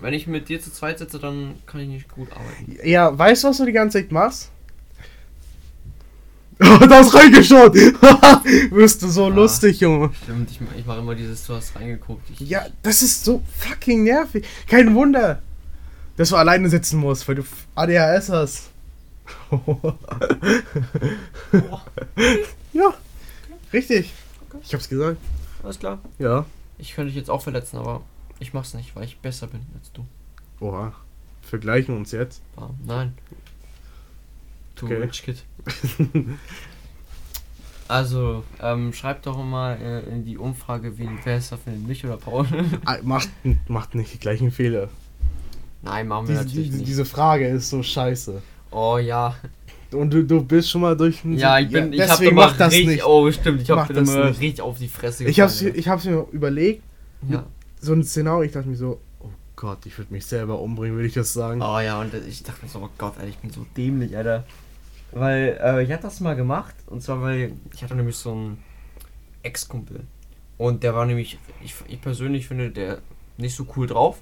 wenn 0.00 0.14
ich 0.14 0.26
mit 0.26 0.48
dir 0.48 0.60
zu 0.60 0.72
zweit 0.72 0.98
sitze, 0.98 1.18
dann 1.18 1.54
kann 1.66 1.80
ich 1.80 1.88
nicht 1.88 2.08
gut 2.08 2.28
arbeiten. 2.32 2.76
Ja, 2.84 3.16
weißt 3.16 3.44
du, 3.44 3.48
was 3.48 3.58
du 3.58 3.66
die 3.66 3.72
ganze 3.72 3.98
Zeit 4.00 4.10
machst? 4.12 4.50
da 6.58 6.88
hast 6.90 7.14
reingeschaut! 7.14 7.74
Wirst 8.70 9.02
du 9.02 9.08
so 9.08 9.26
Ah. 9.26 9.28
lustig, 9.28 9.80
Junge. 9.80 10.10
Stimmt, 10.22 10.50
ich, 10.50 10.60
ich 10.78 10.86
mache 10.86 10.98
immer 11.00 11.14
dieses, 11.14 11.46
du 11.46 11.54
hast 11.54 11.76
reingeguckt. 11.76 12.28
Ich, 12.30 12.40
Ja, 12.48 12.66
das 12.82 13.02
ist 13.02 13.24
so 13.24 13.42
fucking 13.58 14.04
nervig. 14.04 14.44
Kein 14.66 14.94
Wunder, 14.94 15.42
dass 16.16 16.30
du 16.30 16.36
alleine 16.36 16.68
sitzen 16.70 16.98
musst, 16.98 17.28
weil 17.28 17.34
du 17.34 17.42
ADHS 17.74 18.30
hast. 18.30 18.70
ja, 22.72 22.94
richtig. 23.72 24.12
Ich 24.62 24.72
hab's 24.74 24.88
gesagt. 24.88 25.18
Alles 25.62 25.78
klar. 25.78 25.98
Ja. 26.18 26.46
Ich 26.78 26.94
könnte 26.94 27.08
dich 27.08 27.16
jetzt 27.16 27.30
auch 27.30 27.42
verletzen, 27.42 27.76
aber 27.78 28.02
ich 28.38 28.52
mach's 28.54 28.74
nicht, 28.74 28.94
weil 28.96 29.04
ich 29.04 29.18
besser 29.18 29.46
bin 29.46 29.60
als 29.78 29.92
du. 29.92 30.06
Oha. 30.60 30.92
Vergleichen 31.42 31.96
uns 31.96 32.12
jetzt. 32.12 32.40
Ah, 32.56 32.70
nein. 32.84 33.14
Du 34.76 34.86
Okay. 34.86 34.96
Rich 34.96 35.22
Kid. 35.22 35.42
Also, 37.88 38.42
ähm, 38.60 38.92
schreibt 38.92 39.26
doch 39.26 39.38
mal 39.44 39.78
äh, 39.80 40.00
in 40.12 40.24
die 40.24 40.38
Umfrage, 40.38 40.98
wen 40.98 41.18
wer 41.22 41.36
ist 41.36 41.52
da 41.52 41.56
findet, 41.56 41.86
mich 41.86 42.04
oder 42.04 42.16
Paul? 42.16 42.44
Ah, 42.84 42.96
Macht, 43.04 43.28
macht 43.68 43.94
nicht 43.94 44.12
die 44.12 44.18
gleichen 44.18 44.50
Fehler. 44.50 44.88
Nein, 45.82 46.08
machen 46.08 46.26
wir 46.26 46.34
Diese, 46.34 46.44
natürlich 46.46 46.66
diese, 46.66 46.78
nicht. 46.78 46.88
diese 46.88 47.04
Frage 47.04 47.46
ist 47.46 47.70
so 47.70 47.82
scheiße. 47.84 48.42
oh 48.72 48.98
ja. 48.98 49.36
Und 49.92 50.12
du, 50.12 50.24
du 50.24 50.42
bist 50.42 50.68
schon 50.68 50.80
mal 50.80 50.96
durch. 50.96 51.22
den- 51.22 51.34
Ja, 51.38 51.60
ich 51.60 51.68
bin, 51.70 51.92
ich 51.92 52.00
hab 52.00 52.08
deswegen 52.08 52.34
mach 52.34 52.56
das 52.56 52.72
richtig, 52.72 52.88
nicht. 52.88 53.04
oh 53.06 53.30
stimmt, 53.30 53.62
ich 53.62 53.70
hab 53.70 53.86
das 53.86 53.96
immer 54.10 54.30
nicht. 54.30 54.40
richtig 54.40 54.60
auf 54.62 54.78
die 54.78 54.88
Fresse 54.88 55.22
Ich 55.24 55.38
hab's, 55.38 55.62
ich 55.62 55.86
hab's 55.86 56.04
mir 56.06 56.26
überlegt, 56.32 56.82
ja. 57.28 57.44
so 57.80 57.92
ein 57.92 58.02
Szenario, 58.02 58.42
ich 58.42 58.50
dachte 58.52 58.68
mir 58.68 58.74
so, 58.76 58.98
oh 59.20 59.28
Gott, 59.54 59.86
ich 59.86 59.96
würde 59.96 60.12
mich 60.12 60.26
selber 60.26 60.58
umbringen, 60.58 60.96
würde 60.96 61.06
ich 61.06 61.14
das 61.14 61.32
sagen. 61.32 61.62
Oh 61.62 61.78
ja, 61.78 62.00
und 62.00 62.12
ich 62.28 62.42
dachte 62.42 62.64
mir 62.64 62.68
so, 62.68 62.80
oh 62.80 62.88
Gott, 62.98 63.14
Alter, 63.16 63.28
ich 63.28 63.36
bin 63.38 63.50
so 63.52 63.64
dämlich, 63.76 64.16
Alter. 64.16 64.42
Weil, 65.18 65.58
äh, 65.62 65.82
ich 65.82 65.90
hatte 65.90 66.02
das 66.02 66.20
mal 66.20 66.36
gemacht, 66.36 66.74
und 66.88 67.02
zwar, 67.02 67.22
weil 67.22 67.52
ich 67.72 67.82
hatte 67.82 67.94
nämlich 67.94 68.16
so 68.16 68.32
einen 68.32 68.62
Ex-Kumpel. 69.42 70.00
Und 70.58 70.82
der 70.82 70.94
war 70.94 71.06
nämlich, 71.06 71.38
ich, 71.64 71.74
ich 71.88 72.02
persönlich 72.02 72.46
finde, 72.46 72.70
der 72.70 72.98
nicht 73.38 73.56
so 73.56 73.66
cool 73.76 73.86
drauf. 73.86 74.18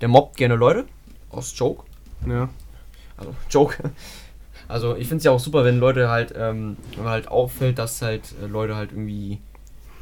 Der 0.00 0.08
mobbt 0.08 0.36
gerne 0.36 0.56
Leute, 0.56 0.86
aus 1.30 1.56
Joke. 1.56 1.84
Ja. 2.26 2.48
Also, 3.16 3.32
Joke. 3.50 3.76
Also, 4.66 4.96
ich 4.96 5.06
finde 5.06 5.18
es 5.18 5.24
ja 5.24 5.30
auch 5.30 5.38
super, 5.38 5.64
wenn 5.64 5.78
Leute 5.78 6.08
halt, 6.08 6.34
ähm, 6.36 6.76
wenn 6.96 7.04
man 7.04 7.12
halt 7.12 7.28
auffällt, 7.28 7.78
dass 7.78 8.02
halt 8.02 8.34
äh, 8.42 8.46
Leute 8.46 8.74
halt 8.74 8.90
irgendwie 8.90 9.38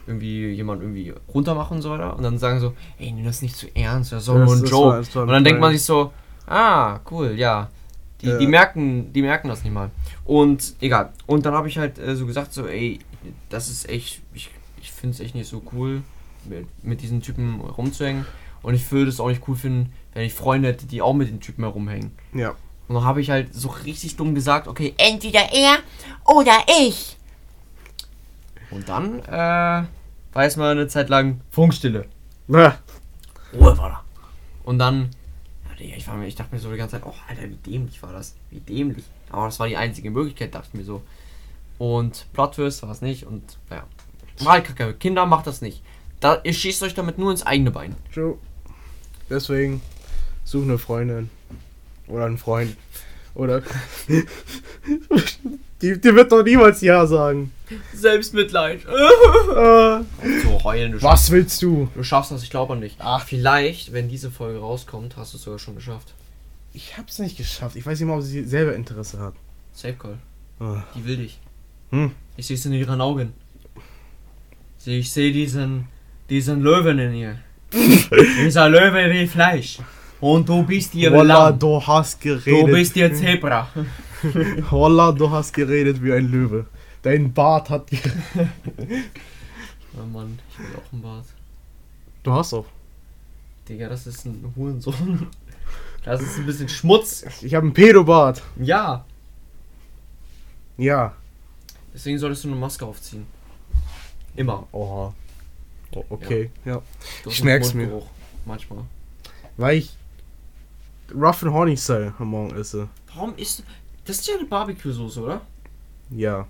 irgendwie 0.06 0.48
jemand 0.50 0.80
irgendwie 0.80 1.12
runtermachen 1.34 1.76
und 1.76 1.82
so 1.82 1.90
weiter 1.90 2.16
und 2.16 2.22
dann 2.22 2.38
sagen 2.38 2.60
so, 2.60 2.72
ey, 2.98 3.12
nimm 3.12 3.24
das 3.24 3.42
nicht 3.42 3.56
zu 3.56 3.66
ernst, 3.74 4.12
das 4.12 4.20
ist 4.20 4.28
doch 4.28 4.34
nur 4.34 4.54
ein 4.54 4.64
Joke. 4.64 5.20
und 5.20 5.28
dann 5.28 5.44
denkt 5.44 5.60
man 5.60 5.72
sich 5.72 5.82
so, 5.82 6.12
ah, 6.46 7.00
cool, 7.10 7.32
ja. 7.32 7.68
Die, 8.22 8.26
Ja. 8.26 8.38
die, 8.38 8.46
merken, 8.46 9.12
die 9.12 9.22
merken 9.22 9.48
das 9.48 9.62
nicht 9.62 9.72
mal. 9.72 9.90
Und 10.24 10.74
egal. 10.80 11.12
Und 11.26 11.44
dann 11.46 11.54
habe 11.54 11.68
ich 11.68 11.78
halt 11.78 11.98
äh, 11.98 12.16
so 12.16 12.26
gesagt, 12.26 12.52
so, 12.52 12.66
ey, 12.66 12.98
das 13.50 13.68
ist 13.68 13.88
echt, 13.88 14.22
ich, 14.32 14.50
ich 14.80 14.90
finde 14.90 15.14
es 15.14 15.20
echt 15.20 15.34
nicht 15.34 15.48
so 15.48 15.62
cool, 15.72 16.02
mit, 16.44 16.66
mit 16.84 17.02
diesen 17.02 17.20
Typen 17.22 17.60
rumzuhängen. 17.60 18.24
Und 18.62 18.74
ich 18.74 18.90
würde 18.90 19.10
es 19.10 19.20
auch 19.20 19.28
nicht 19.28 19.42
cool 19.48 19.56
finden, 19.56 19.92
wenn 20.14 20.24
ich 20.24 20.32
Freunde 20.34 20.68
hätte, 20.68 20.86
die 20.86 21.02
auch 21.02 21.12
mit 21.12 21.28
den 21.28 21.40
Typen 21.40 21.62
herumhängen. 21.64 22.12
Ja. 22.32 22.54
Und 22.88 22.94
dann 22.94 23.04
habe 23.04 23.20
ich 23.20 23.30
halt 23.30 23.52
so 23.54 23.68
richtig 23.84 24.16
dumm 24.16 24.34
gesagt, 24.34 24.66
okay, 24.68 24.94
entweder 24.96 25.52
er 25.52 25.78
oder 26.24 26.56
ich. 26.88 27.16
Und 28.70 28.88
dann 28.88 29.20
äh, 29.20 29.30
war 29.32 29.86
erstmal 30.34 30.72
eine 30.72 30.88
Zeit 30.88 31.08
lang 31.08 31.40
Funkstille. 31.50 32.06
Na, 32.48 32.78
Ruhe 33.52 33.76
war 33.78 33.88
da. 33.88 34.04
Und 34.64 34.78
dann, 34.78 35.02
ja, 35.04 35.10
Ich, 35.78 36.06
war 36.08 36.16
mir, 36.16 36.26
ich 36.26 36.34
dachte 36.34 36.54
mir 36.54 36.60
so 36.60 36.70
die 36.70 36.76
ganze 36.76 36.96
Zeit, 36.96 37.06
oh, 37.06 37.14
Alter, 37.28 37.42
wie 37.42 37.70
dämlich 37.70 38.02
war 38.02 38.12
das. 38.12 38.34
Wie 38.50 38.60
dämlich. 38.60 39.04
Aber 39.30 39.46
das 39.46 39.58
war 39.60 39.68
die 39.68 39.76
einzige 39.76 40.10
Möglichkeit, 40.10 40.54
dachte 40.54 40.68
ich 40.72 40.78
mir 40.78 40.84
so. 40.84 41.02
Und 41.78 42.26
Plotwist 42.32 42.82
war 42.82 42.90
es 42.90 43.02
nicht 43.02 43.26
und, 43.26 43.58
naja. 43.68 43.84
Mal 44.42 44.62
kacke. 44.62 44.94
Kinder, 44.94 45.26
macht 45.26 45.46
das 45.46 45.60
nicht. 45.60 45.82
Da, 46.20 46.40
ihr 46.42 46.52
schießt 46.52 46.82
euch 46.82 46.94
damit 46.94 47.18
nur 47.18 47.30
ins 47.30 47.44
eigene 47.44 47.70
Bein. 47.70 47.94
True. 48.12 48.38
Deswegen 49.28 49.82
such 50.44 50.62
eine 50.62 50.78
Freundin. 50.78 51.30
Oder 52.06 52.26
einen 52.26 52.38
Freund. 52.38 52.76
Oder. 53.36 53.62
die, 55.82 56.00
die 56.00 56.14
wird 56.14 56.32
doch 56.32 56.42
niemals 56.42 56.80
Ja 56.80 57.06
sagen. 57.06 57.52
Selbstmitleid. 57.92 58.80
Äh, 58.86 60.02
so 60.42 60.64
heulen, 60.64 60.92
du 60.92 61.02
was 61.02 61.30
willst 61.30 61.60
du? 61.60 61.88
Du 61.94 62.02
schaffst 62.02 62.32
das, 62.32 62.42
ich 62.42 62.50
glaube 62.50 62.72
an 62.72 62.80
dich. 62.80 62.96
Ach, 62.98 63.24
vielleicht, 63.26 63.92
wenn 63.92 64.08
diese 64.08 64.30
Folge 64.30 64.60
rauskommt, 64.60 65.16
hast 65.16 65.34
du 65.34 65.36
es 65.36 65.42
sogar 65.42 65.58
schon 65.58 65.74
geschafft. 65.74 66.14
Ich 66.72 66.96
hab's 66.96 67.18
nicht 67.18 67.36
geschafft. 67.36 67.76
Ich 67.76 67.84
weiß 67.84 67.98
nicht 68.00 68.08
mal, 68.08 68.16
ob 68.16 68.22
sie 68.22 68.44
selber 68.44 68.74
Interesse 68.74 69.18
hat. 69.18 69.34
Safe 69.72 69.94
Call. 69.94 70.18
Ah. 70.58 70.82
Die 70.94 71.04
will 71.04 71.18
dich. 71.18 71.38
Hm. 71.90 72.12
Ich 72.36 72.46
sehe 72.46 72.56
es 72.56 72.64
in 72.64 72.72
ihren 72.72 73.00
Augen. 73.00 73.34
Ich 74.84 75.12
sehe 75.12 75.32
diesen, 75.32 75.88
diesen 76.30 76.62
Löwen 76.62 76.98
in 76.98 77.14
ihr. 77.14 77.38
Dieser 77.72 78.68
Löwe 78.68 79.10
wie 79.10 79.26
Fleisch. 79.26 79.80
Und 80.20 80.48
du 80.48 80.62
bist 80.62 80.94
ihr 80.94 81.12
Wallah, 81.12 81.48
Lamm. 81.50 81.58
du 81.58 81.86
hast 81.86 82.24
Du 82.24 82.28
geredet. 82.40 82.66
bist 82.72 82.96
ihr 82.96 83.14
Zebra. 83.14 83.68
Wallah, 84.70 85.12
du 85.12 85.30
hast 85.30 85.52
geredet 85.52 86.02
wie 86.02 86.12
ein 86.12 86.26
Löwe. 86.30 86.66
Dein 87.02 87.32
Bart 87.32 87.70
hat. 87.70 87.86
Oh 89.98 90.04
Mann, 90.04 90.38
ich 90.50 90.58
will 90.58 90.66
auch 90.76 90.92
einen 90.92 91.00
Bart. 91.00 91.24
Du 92.22 92.30
hast 92.30 92.52
auch. 92.52 92.66
Digga, 93.66 93.88
das 93.88 94.06
ist 94.06 94.26
ein 94.26 94.52
Hurensohn. 94.56 95.28
Das 96.04 96.20
ist 96.22 96.36
ein 96.38 96.46
bisschen 96.46 96.68
Schmutz. 96.68 97.24
Ich 97.42 97.52
habe 97.54 97.64
einen 97.64 97.72
Pedobart. 97.74 98.40
Ja. 98.60 99.04
Ja. 100.76 101.14
Deswegen 101.92 102.16
solltest 102.18 102.44
du 102.44 102.48
eine 102.48 102.56
Maske 102.56 102.84
aufziehen. 102.86 103.26
Immer. 104.36 104.68
Oha. 104.70 105.12
Oh, 105.92 106.04
okay, 106.10 106.50
ja. 106.64 106.80
Du 107.24 107.30
Ich 107.30 107.42
merk's 107.42 107.74
mir. 107.74 108.02
Manchmal. 108.44 108.84
Weil 109.56 109.78
ich 109.78 109.96
Rough 111.14 111.42
and 111.42 111.52
Horny 111.52 111.76
Style 111.76 112.14
am 112.18 112.28
Morgen 112.28 112.56
esse. 112.56 112.88
Warum 113.14 113.34
ist. 113.36 113.62
Das 114.04 114.18
ist 114.18 114.28
ja 114.28 114.36
eine 114.36 114.44
Barbecue-Soße, 114.44 115.20
oder? 115.20 115.40
Ja. 116.10 116.46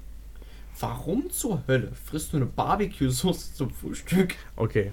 Warum 0.78 1.30
zur 1.30 1.62
Hölle 1.66 1.92
frisst 2.04 2.32
du 2.32 2.36
eine 2.36 2.46
Barbecue-Soße 2.46 3.54
zum 3.54 3.70
Frühstück? 3.70 4.34
Okay. 4.56 4.92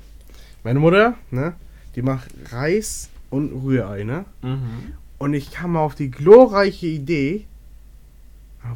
Meine 0.63 0.79
Mutter, 0.79 1.15
ne? 1.29 1.55
Die 1.95 2.01
macht 2.01 2.29
Reis 2.51 3.09
und 3.29 3.51
Rührei, 3.51 4.03
ne? 4.03 4.25
Mhm. 4.41 4.93
Und 5.17 5.33
ich 5.33 5.51
kam 5.51 5.75
auf 5.75 5.95
die 5.95 6.09
glorreiche 6.09 6.87
Idee, 6.87 7.45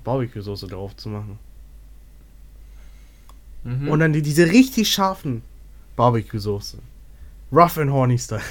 Barbecue-Soße 0.03 0.67
drauf 0.67 0.95
zu 0.97 1.09
machen. 1.09 1.39
Mhm. 3.63 3.87
Und 3.87 3.99
dann 3.99 4.13
die, 4.13 4.21
diese 4.21 4.45
richtig 4.47 4.91
scharfen 4.91 5.41
Barbecue-Soße. 5.95 6.77
Rough 7.51 7.77
and 7.77 7.91
Horny 7.91 8.17
Style. 8.17 8.41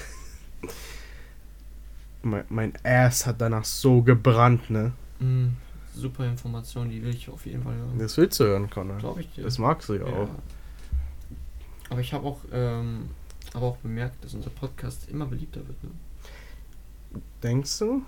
Mein, 2.27 2.45
mein 2.49 2.73
Ass 2.85 3.27
hat 3.27 3.41
danach 3.41 3.65
so 3.65 4.03
gebrannt, 4.03 4.71
ne? 4.71 4.93
Mhm. 5.19 5.57
Super 5.95 6.27
Information, 6.27 6.91
die 6.91 7.03
will 7.03 7.15
ich 7.15 7.29
auf 7.31 7.47
jeden 7.47 7.63
Fall 7.63 7.75
hören. 7.75 7.99
Das 7.99 8.17
willst 8.19 8.39
du 8.39 8.45
hören, 8.45 8.69
Connor. 8.69 8.99
Glaube 8.99 9.23
ich 9.23 9.33
dir. 9.33 9.45
Das 9.45 9.57
magst 9.59 9.89
du 9.89 9.95
ja, 9.95 10.07
ja. 10.07 10.13
auch. 10.13 10.29
Aber 11.89 12.01
ich 12.01 12.13
habe 12.13 12.27
auch, 12.27 12.41
ähm, 12.53 13.09
aber 13.55 13.67
auch 13.67 13.77
bemerkt, 13.79 14.23
dass 14.23 14.35
unser 14.35 14.51
Podcast 14.51 15.09
immer 15.09 15.25
beliebter 15.25 15.67
wird. 15.67 15.83
Ne? 15.83 15.91
Denkst 17.43 17.79
du? 17.79 18.03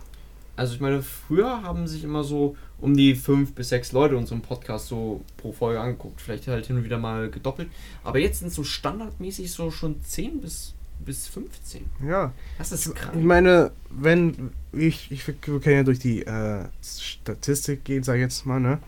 Also 0.58 0.74
ich 0.74 0.80
meine, 0.80 1.02
früher 1.02 1.62
haben 1.62 1.86
sich 1.86 2.02
immer 2.02 2.24
so 2.24 2.56
um 2.80 2.96
die 2.96 3.14
fünf 3.14 3.54
bis 3.54 3.68
sechs 3.68 3.92
Leute 3.92 4.16
unseren 4.16 4.42
Podcast 4.42 4.88
so 4.88 5.22
pro 5.36 5.52
Folge 5.52 5.80
angeguckt. 5.80 6.20
Vielleicht 6.20 6.48
halt 6.48 6.66
hin 6.66 6.76
und 6.76 6.84
wieder 6.84 6.98
mal 6.98 7.30
gedoppelt. 7.30 7.70
Aber 8.02 8.18
jetzt 8.18 8.40
sind 8.40 8.52
so 8.52 8.64
standardmäßig 8.64 9.52
so 9.52 9.70
schon 9.70 10.02
10 10.02 10.40
bis, 10.40 10.74
bis 11.04 11.26
15. 11.28 11.86
Ja. 12.06 12.32
Das 12.58 12.72
ist 12.72 12.86
Ich 12.86 12.94
krank. 12.94 13.22
meine, 13.22 13.70
wenn 13.90 14.50
ich, 14.72 15.10
ich 15.10 15.26
wir 15.26 15.34
können 15.34 15.76
ja 15.76 15.82
durch 15.82 15.98
die 15.98 16.24
äh, 16.26 16.64
Statistik 16.82 17.84
gehen, 17.84 18.02
sag 18.02 18.14
ich 18.16 18.20
jetzt 18.20 18.46
mal, 18.46 18.60
ne? 18.60 18.78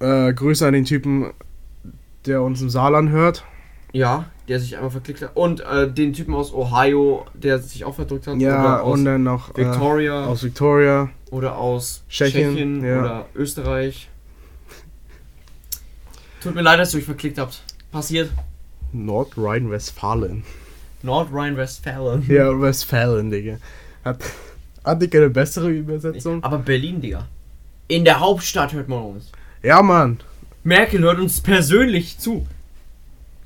Äh, 0.00 0.34
Grüße 0.34 0.66
an 0.66 0.74
den 0.74 0.84
Typen, 0.84 1.32
der 2.26 2.42
uns 2.42 2.60
im 2.60 2.70
Saarland 2.70 3.10
hört. 3.10 3.44
Ja, 3.92 4.24
der 4.48 4.58
sich 4.60 4.76
einmal 4.76 4.90
verklickt 4.90 5.22
hat. 5.22 5.36
Und 5.36 5.60
äh, 5.60 5.90
den 5.90 6.12
Typen 6.12 6.34
aus 6.34 6.52
Ohio, 6.52 7.26
der 7.32 7.60
sich 7.60 7.84
auch 7.84 7.94
verdrückt 7.94 8.26
hat. 8.26 8.36
Ja, 8.38 8.80
und 8.80 9.04
dann 9.04 9.22
noch 9.22 9.54
äh, 9.54 9.64
Victoria. 9.64 10.26
aus 10.26 10.42
Victoria. 10.42 11.10
oder 11.30 11.56
aus 11.56 12.02
Tschechien, 12.08 12.50
Tschechien, 12.54 12.84
ja. 12.84 13.00
oder 13.00 13.26
Österreich. 13.34 14.10
Tut 16.42 16.54
mir 16.54 16.62
leid, 16.62 16.78
dass 16.80 16.92
ihr 16.92 16.98
euch 16.98 17.06
verklickt 17.06 17.38
habt. 17.38 17.62
Passiert. 17.90 18.30
Nordrhein-Westfalen. 18.94 20.44
Nordrhein-Westfalen. 21.02 22.24
Ja, 22.28 22.58
Westfalen, 22.60 23.30
Digga. 23.30 23.56
Hat, 24.04 24.18
hat 24.84 25.02
Digga 25.02 25.18
eine 25.18 25.30
bessere 25.30 25.70
Übersetzung? 25.70 26.42
Aber 26.42 26.58
Berlin, 26.58 27.00
Digga. 27.00 27.26
In 27.88 28.04
der 28.04 28.20
Hauptstadt 28.20 28.72
hört 28.72 28.88
man 28.88 29.02
uns. 29.02 29.30
Ja, 29.62 29.82
Mann. 29.82 30.20
Merkel 30.62 31.00
hört 31.02 31.18
uns 31.18 31.40
persönlich 31.40 32.18
zu. 32.18 32.46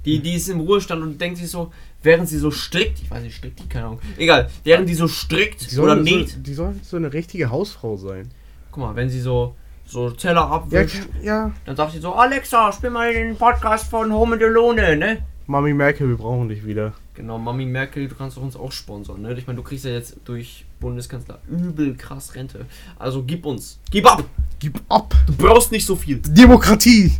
Die, 0.04 0.20
die 0.20 0.34
ist 0.34 0.48
im 0.48 0.60
Ruhestand 0.60 1.02
und 1.02 1.20
denkt 1.20 1.38
sich 1.38 1.50
so, 1.50 1.72
während 2.02 2.28
sie 2.28 2.38
so 2.38 2.50
strickt, 2.52 3.00
ich 3.02 3.10
weiß 3.10 3.22
nicht, 3.22 3.36
strickt 3.36 3.58
die, 3.58 3.68
keine 3.68 3.86
Ahnung, 3.86 4.00
egal, 4.16 4.48
während 4.62 4.88
die 4.88 4.94
so 4.94 5.08
strickt 5.08 5.70
Die 5.72 5.78
oder 5.78 5.96
näht, 5.96 6.28
so, 6.30 6.38
die 6.38 6.54
soll 6.54 6.74
so 6.82 6.96
eine 6.96 7.12
richtige 7.12 7.50
Hausfrau 7.50 7.96
sein. 7.96 8.30
guck 8.70 8.84
mal, 8.84 8.94
wenn 8.96 9.10
sie 9.10 9.20
so, 9.20 9.56
so 9.86 10.10
Teller 10.10 10.34
Ja, 10.42 10.50
abwischt, 10.50 11.02
ja. 11.22 11.50
dann 11.66 11.74
sagt 11.76 11.92
sie 11.92 11.98
so, 11.98 12.12
Alexa, 12.14 12.72
spiel 12.72 12.90
mal 12.90 13.12
den 13.12 13.36
Podcast 13.36 13.90
von 13.90 14.12
Home 14.12 14.34
and 14.34 14.42
Alone, 14.44 14.96
ne? 14.96 15.18
Mami 15.48 15.72
Merkel, 15.72 16.10
wir 16.10 16.18
brauchen 16.18 16.50
dich 16.50 16.66
wieder. 16.66 16.92
Genau, 17.14 17.38
Mami 17.38 17.64
Merkel, 17.64 18.06
du 18.06 18.14
kannst 18.14 18.36
doch 18.36 18.42
uns 18.42 18.54
auch 18.54 18.70
sponsern, 18.70 19.22
ne? 19.22 19.32
Ich 19.32 19.46
meine, 19.46 19.56
du 19.56 19.62
kriegst 19.62 19.86
ja 19.86 19.92
jetzt 19.92 20.18
durch 20.26 20.66
Bundeskanzler 20.78 21.38
übel 21.48 21.96
krass 21.96 22.34
Rente. 22.34 22.66
Also 22.98 23.22
gib 23.22 23.46
uns. 23.46 23.80
Gib 23.90 24.04
ab! 24.04 24.24
Gib 24.58 24.78
ab! 24.90 25.14
Du 25.26 25.34
brauchst 25.34 25.72
nicht 25.72 25.86
so 25.86 25.96
viel. 25.96 26.18
Demokratie! 26.18 27.12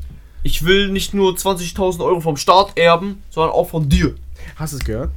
Ich 0.42 0.62
will 0.62 0.90
nicht 0.90 1.14
nur 1.14 1.32
20.000 1.32 2.04
Euro 2.04 2.20
vom 2.20 2.36
Staat 2.36 2.76
erben, 2.76 3.22
sondern 3.30 3.52
auch 3.52 3.70
von 3.70 3.88
dir. 3.88 4.14
Hast 4.56 4.74
du 4.74 4.76
es 4.76 4.84
gehört? 4.84 5.10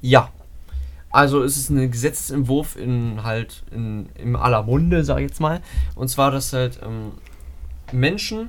Ja. 0.00 0.32
Also 1.10 1.42
es 1.42 1.58
ist 1.58 1.68
ein 1.68 1.90
Gesetzentwurf 1.90 2.74
in 2.76 3.22
halt 3.22 3.64
in, 3.70 4.08
im 4.14 4.34
aller 4.34 4.62
Munde, 4.62 5.04
sag 5.04 5.18
ich 5.18 5.28
jetzt 5.28 5.40
mal. 5.40 5.60
Und 5.94 6.08
zwar, 6.08 6.30
dass 6.30 6.54
halt 6.54 6.80
ähm, 6.82 7.12
Menschen 7.92 8.48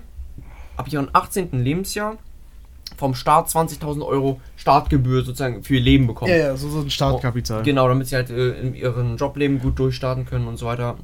ab 0.77 0.87
ihrem 0.87 1.09
18. 1.11 1.61
Lebensjahr 1.61 2.17
vom 2.97 3.15
Staat 3.15 3.47
20.000 3.47 4.05
Euro 4.05 4.39
Startgebühr 4.55 5.23
sozusagen 5.23 5.63
für 5.63 5.75
ihr 5.75 5.81
Leben 5.81 6.07
bekommen. 6.07 6.31
Ja, 6.31 6.37
ja, 6.37 6.57
so, 6.57 6.69
so 6.69 6.81
ein 6.81 6.89
Startkapital. 6.89 7.63
Genau, 7.63 7.87
damit 7.87 8.07
sie 8.07 8.15
halt 8.15 8.29
äh, 8.29 8.51
in 8.59 8.75
ihrem 8.75 9.17
Jobleben 9.17 9.59
gut 9.59 9.79
durchstarten 9.79 10.25
können 10.25 10.47
und 10.47 10.57
so 10.57 10.65
weiter. 10.65 10.97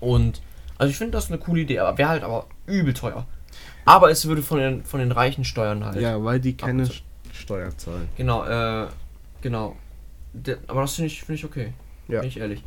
Und 0.00 0.40
also 0.78 0.90
ich 0.90 0.96
finde 0.96 1.12
das 1.12 1.28
eine 1.28 1.38
coole 1.38 1.62
Idee, 1.62 1.78
aber 1.78 1.96
wäre 1.98 2.08
halt 2.08 2.24
aber 2.24 2.46
übel 2.66 2.94
teuer. 2.94 3.26
Aber 3.84 4.10
es 4.10 4.26
würde 4.26 4.42
von 4.42 4.58
den 4.58 4.84
von 4.84 5.00
den 5.00 5.12
reichen 5.12 5.44
Steuern 5.44 5.84
halt. 5.84 6.00
Ja, 6.00 6.22
weil 6.24 6.40
die 6.40 6.56
keine 6.56 6.88
Steuer 7.32 7.76
zahlen. 7.76 8.08
Genau, 8.16 8.44
äh, 8.44 8.86
genau. 9.40 9.76
Der, 10.32 10.58
aber 10.66 10.82
das 10.82 10.94
finde 10.94 11.06
ich, 11.08 11.20
finde 11.20 11.34
ich 11.34 11.44
okay. 11.44 11.72
Ja. 12.08 12.20
Bin 12.20 12.28
ich 12.28 12.38
ehrlich. 12.38 12.62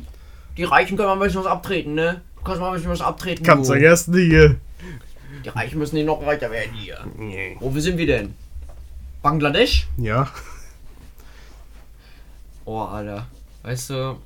Die 0.56 0.64
Reichen 0.64 0.96
können 0.96 1.08
mal 1.08 1.14
ein 1.14 1.20
bisschen 1.20 1.40
was 1.40 1.46
abtreten, 1.46 1.94
ne? 1.94 2.22
Du 2.36 2.42
kannst 2.42 2.60
mal 2.60 2.68
ein 2.68 2.74
bisschen 2.74 2.90
was 2.90 3.00
abtreten. 3.00 3.44
Kannst 3.44 3.68
du. 3.68 3.74
vergessen, 3.74 4.12
Digga. 4.12 4.54
Die 5.44 5.48
Reichen 5.48 5.78
müssen 5.78 5.96
nicht 5.96 6.06
noch 6.06 6.24
reicher 6.24 6.50
werden 6.50 6.74
hier. 6.74 6.98
Nee. 7.16 7.56
Wo 7.60 7.78
sind 7.80 7.96
wir 7.98 8.06
denn? 8.06 8.34
Bangladesch? 9.22 9.86
Ja. 9.96 10.28
Oh, 12.64 12.80
Alter. 12.82 13.26
Weißt 13.62 13.90
du, 13.90 14.18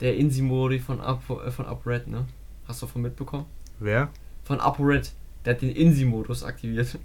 der 0.00 0.16
Insi-Modi 0.16 0.78
von, 0.78 1.00
Apo, 1.00 1.40
äh, 1.42 1.50
von 1.50 1.66
UpRed, 1.66 2.06
ne? 2.08 2.26
Hast 2.68 2.82
du 2.82 2.86
davon 2.86 3.02
mitbekommen? 3.02 3.46
Wer? 3.78 4.08
Von 4.44 4.60
ApoRed. 4.60 5.10
Der 5.44 5.54
hat 5.54 5.62
den 5.62 5.70
Insi-Modus 5.70 6.42
aktiviert. 6.44 6.98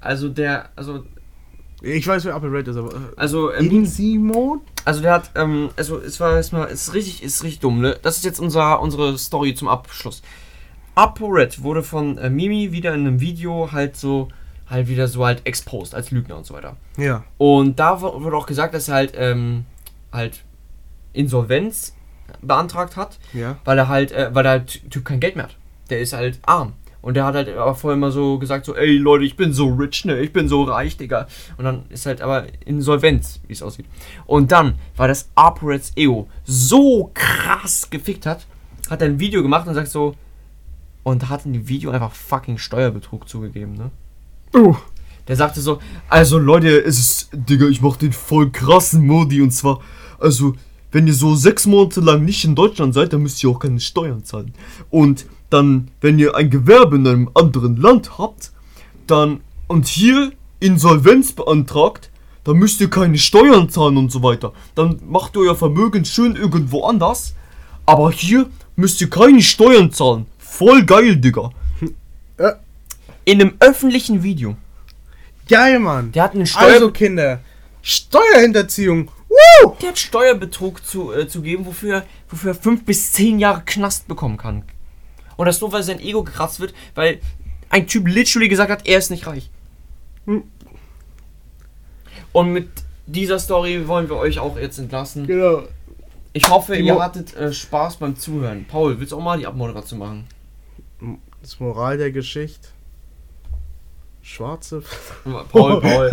Also 0.00 0.28
der, 0.28 0.70
also 0.76 1.04
Ich 1.82 2.06
weiß, 2.06 2.24
wer 2.24 2.36
Upper 2.36 2.52
Red 2.52 2.68
ist, 2.68 2.76
aber. 2.76 2.94
äh, 2.94 2.98
Also, 3.16 3.52
ähm, 3.52 3.70
In 3.70 3.86
Simon? 3.86 4.60
Also 4.84 5.00
der 5.02 5.12
hat, 5.14 5.30
ähm, 5.34 5.70
also 5.76 5.98
es 5.98 6.18
war 6.20 6.36
erstmal, 6.36 6.68
es 6.68 6.88
ist 6.88 6.94
richtig, 6.94 7.22
ist 7.22 7.42
richtig 7.42 7.60
dumm, 7.60 7.80
ne? 7.80 7.98
Das 8.02 8.16
ist 8.16 8.24
jetzt 8.24 8.40
unser, 8.40 8.80
unsere 8.80 9.18
Story 9.18 9.54
zum 9.54 9.68
Abschluss. 9.68 10.22
ApoRed 11.00 11.62
wurde 11.62 11.82
von 11.82 12.18
äh, 12.18 12.28
Mimi 12.28 12.72
wieder 12.72 12.92
in 12.94 13.00
einem 13.06 13.20
Video 13.20 13.72
halt 13.72 13.96
so, 13.96 14.28
halt 14.68 14.86
wieder 14.88 15.08
so 15.08 15.24
halt 15.24 15.46
exposed 15.46 15.94
als 15.94 16.10
Lügner 16.10 16.36
und 16.36 16.44
so 16.44 16.52
weiter. 16.52 16.76
Ja. 16.98 17.24
Und 17.38 17.78
da 17.78 18.02
wurde 18.02 18.36
auch 18.36 18.44
gesagt, 18.46 18.74
dass 18.74 18.88
er 18.88 18.94
halt, 18.96 19.12
ähm, 19.16 19.64
halt 20.12 20.42
Insolvenz 21.14 21.94
beantragt 22.42 22.96
hat, 22.96 23.18
Ja. 23.32 23.56
weil 23.64 23.78
er 23.78 23.88
halt, 23.88 24.12
äh, 24.12 24.28
weil 24.34 24.42
der 24.42 24.52
halt 24.52 24.90
Typ 24.90 25.06
kein 25.06 25.20
Geld 25.20 25.36
mehr 25.36 25.44
hat. 25.46 25.56
Der 25.88 26.00
ist 26.00 26.12
halt 26.12 26.38
arm. 26.42 26.74
Und 27.00 27.14
der 27.14 27.24
hat 27.24 27.34
halt 27.34 27.48
aber 27.48 27.74
vorher 27.74 27.96
immer 27.96 28.10
so 28.10 28.38
gesagt, 28.38 28.66
so, 28.66 28.76
ey 28.76 28.98
Leute, 28.98 29.24
ich 29.24 29.34
bin 29.36 29.54
so 29.54 29.68
rich, 29.68 30.04
ne? 30.04 30.20
Ich 30.20 30.34
bin 30.34 30.48
so 30.48 30.64
reich, 30.64 30.98
Digga. 30.98 31.28
Und 31.56 31.64
dann 31.64 31.84
ist 31.88 32.04
halt 32.04 32.20
aber 32.20 32.44
Insolvenz, 32.66 33.40
wie 33.48 33.54
es 33.54 33.62
aussieht. 33.62 33.86
Und 34.26 34.52
dann, 34.52 34.74
weil 34.96 35.08
das 35.08 35.30
ApoReds 35.34 35.92
Ego 35.96 36.28
so 36.44 37.10
krass 37.14 37.88
gefickt 37.88 38.26
hat, 38.26 38.46
hat 38.90 39.00
er 39.00 39.08
ein 39.08 39.18
Video 39.18 39.40
gemacht 39.42 39.66
und 39.66 39.72
sagt 39.72 39.88
so, 39.88 40.14
und 41.02 41.28
hat 41.28 41.46
in 41.46 41.52
dem 41.52 41.68
Video 41.68 41.90
einfach 41.90 42.12
fucking 42.12 42.58
Steuerbetrug 42.58 43.28
zugegeben, 43.28 43.74
ne? 43.74 43.90
Uh. 44.54 44.76
Der 45.28 45.36
sagte 45.36 45.60
so, 45.60 45.78
also 46.08 46.38
Leute, 46.38 46.82
es 46.82 46.98
ist, 46.98 47.30
Digga, 47.32 47.66
ich 47.68 47.80
mach 47.80 47.96
den 47.96 48.12
voll 48.12 48.50
krassen 48.50 49.06
Modi 49.06 49.40
und 49.40 49.52
zwar, 49.52 49.80
also, 50.18 50.54
wenn 50.90 51.06
ihr 51.06 51.14
so 51.14 51.36
sechs 51.36 51.66
Monate 51.66 52.00
lang 52.00 52.24
nicht 52.24 52.44
in 52.44 52.56
Deutschland 52.56 52.94
seid, 52.94 53.12
dann 53.12 53.22
müsst 53.22 53.42
ihr 53.44 53.50
auch 53.50 53.60
keine 53.60 53.78
Steuern 53.78 54.24
zahlen. 54.24 54.52
Und 54.90 55.26
dann, 55.48 55.88
wenn 56.00 56.18
ihr 56.18 56.34
ein 56.34 56.50
Gewerbe 56.50 56.96
in 56.96 57.06
einem 57.06 57.30
anderen 57.34 57.76
Land 57.76 58.18
habt, 58.18 58.50
dann, 59.06 59.40
und 59.68 59.86
hier 59.86 60.32
Insolvenz 60.58 61.32
beantragt, 61.32 62.10
dann 62.44 62.56
müsst 62.56 62.80
ihr 62.80 62.90
keine 62.90 63.18
Steuern 63.18 63.68
zahlen 63.68 63.96
und 63.98 64.10
so 64.10 64.22
weiter. 64.22 64.52
Dann 64.74 65.00
macht 65.08 65.36
ihr 65.36 65.42
euer 65.42 65.56
Vermögen 65.56 66.04
schön 66.04 66.34
irgendwo 66.34 66.84
anders, 66.84 67.34
aber 67.86 68.10
hier 68.10 68.48
müsst 68.74 69.00
ihr 69.00 69.10
keine 69.10 69.42
Steuern 69.42 69.92
zahlen. 69.92 70.26
Voll 70.50 70.84
geil, 70.84 71.16
Digga. 71.16 71.50
Ja. 72.38 72.56
In 73.24 73.40
einem 73.40 73.54
öffentlichen 73.60 74.22
Video. 74.22 74.56
Geil, 75.48 75.78
Mann. 75.78 76.12
Der 76.12 76.24
hat 76.24 76.34
einen 76.34 76.46
Steuer 76.46 76.74
Also, 76.74 76.90
Kinder, 76.90 77.40
Steuerhinterziehung. 77.82 79.10
Woo! 79.28 79.76
der 79.80 79.90
hat 79.90 79.98
Steuerbetrug 79.98 80.84
zu, 80.84 81.12
äh, 81.12 81.28
zu 81.28 81.42
geben, 81.42 81.66
wofür, 81.66 82.04
wofür 82.28 82.50
er 82.50 82.54
fünf 82.54 82.84
bis 82.84 83.12
zehn 83.12 83.38
Jahre 83.38 83.62
Knast 83.64 84.08
bekommen 84.08 84.36
kann. 84.36 84.64
Und 85.36 85.46
das 85.46 85.60
nur, 85.60 85.72
weil 85.72 85.82
sein 85.82 86.00
Ego 86.00 86.24
gekratzt 86.24 86.60
wird, 86.60 86.74
weil 86.94 87.20
ein 87.70 87.86
Typ 87.86 88.08
literally 88.08 88.48
gesagt 88.48 88.70
hat, 88.70 88.86
er 88.86 88.98
ist 88.98 89.10
nicht 89.10 89.26
reich. 89.26 89.50
Hm. 90.26 90.42
Und 92.32 92.52
mit 92.52 92.68
dieser 93.06 93.38
Story 93.38 93.86
wollen 93.86 94.08
wir 94.08 94.16
euch 94.16 94.38
auch 94.40 94.58
jetzt 94.58 94.78
entlassen. 94.78 95.26
Genau. 95.26 95.62
Ich 96.32 96.48
hoffe, 96.48 96.76
Die 96.76 96.82
ihr 96.82 97.00
hattet 97.00 97.34
äh, 97.36 97.52
Spaß 97.52 97.96
beim 97.96 98.16
Zuhören. 98.16 98.66
Paul, 98.68 98.98
willst 98.98 99.12
du 99.12 99.18
auch 99.18 99.22
mal 99.22 99.38
die 99.38 99.46
Abmoderation 99.46 99.98
machen? 99.98 100.26
Das 101.40 101.58
Moral 101.58 101.98
der 101.98 102.12
Geschichte. 102.12 102.68
Schwarze. 104.22 104.82
Paul, 105.50 105.80
Paul. 105.80 106.10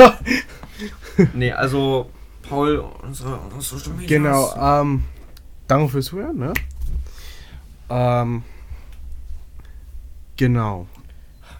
nee, 1.34 1.52
also, 1.52 2.10
Paul, 2.42 2.84
unsere, 3.04 3.38
unsere 3.38 3.62
Social 3.62 3.94
Media. 3.94 4.18
Genau, 4.18 4.54
ähm, 4.56 5.04
danke 5.68 5.90
fürs 5.90 6.06
Zuhören, 6.06 6.38
ne? 6.38 6.54
Ähm, 7.90 8.44
genau. 10.38 10.88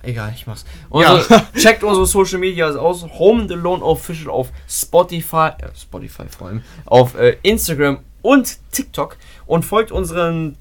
Egal, 0.02 0.32
ich 0.34 0.48
mach's. 0.48 0.66
Unsere, 0.90 1.48
Checkt 1.58 1.84
unsere 1.84 2.06
Social 2.06 2.40
Medias 2.40 2.76
aus. 2.76 3.04
Home 3.20 3.42
and 3.42 3.52
Alone 3.52 3.84
Official 3.84 4.30
auf 4.30 4.52
Spotify, 4.70 5.50
äh, 5.60 5.70
Spotify 5.76 6.24
vor 6.30 6.48
allem, 6.48 6.62
auf 6.86 7.16
äh, 7.16 7.38
Instagram 7.44 8.00
und 8.22 8.58
TikTok 8.72 9.18
und 9.46 9.66
folgt 9.66 9.92
unseren 9.92 10.58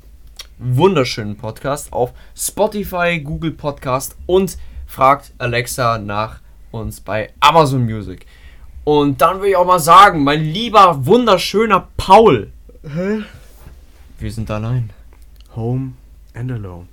wunderschönen 0.58 1.36
Podcast 1.36 1.92
auf 1.92 2.12
Spotify, 2.36 3.20
Google 3.20 3.52
Podcast 3.52 4.16
und 4.26 4.56
fragt 4.86 5.32
Alexa 5.38 5.98
nach 5.98 6.40
uns 6.70 7.00
bei 7.00 7.32
Amazon 7.40 7.84
Music. 7.84 8.26
Und 8.84 9.20
dann 9.20 9.40
will 9.40 9.50
ich 9.50 9.56
auch 9.56 9.66
mal 9.66 9.80
sagen, 9.80 10.22
mein 10.24 10.42
lieber, 10.42 11.04
wunderschöner 11.06 11.88
Paul, 11.96 12.52
Hä? 12.82 13.22
wir 14.18 14.32
sind 14.32 14.50
allein. 14.50 14.90
Home 15.54 15.92
and 16.34 16.52
alone. 16.52 16.86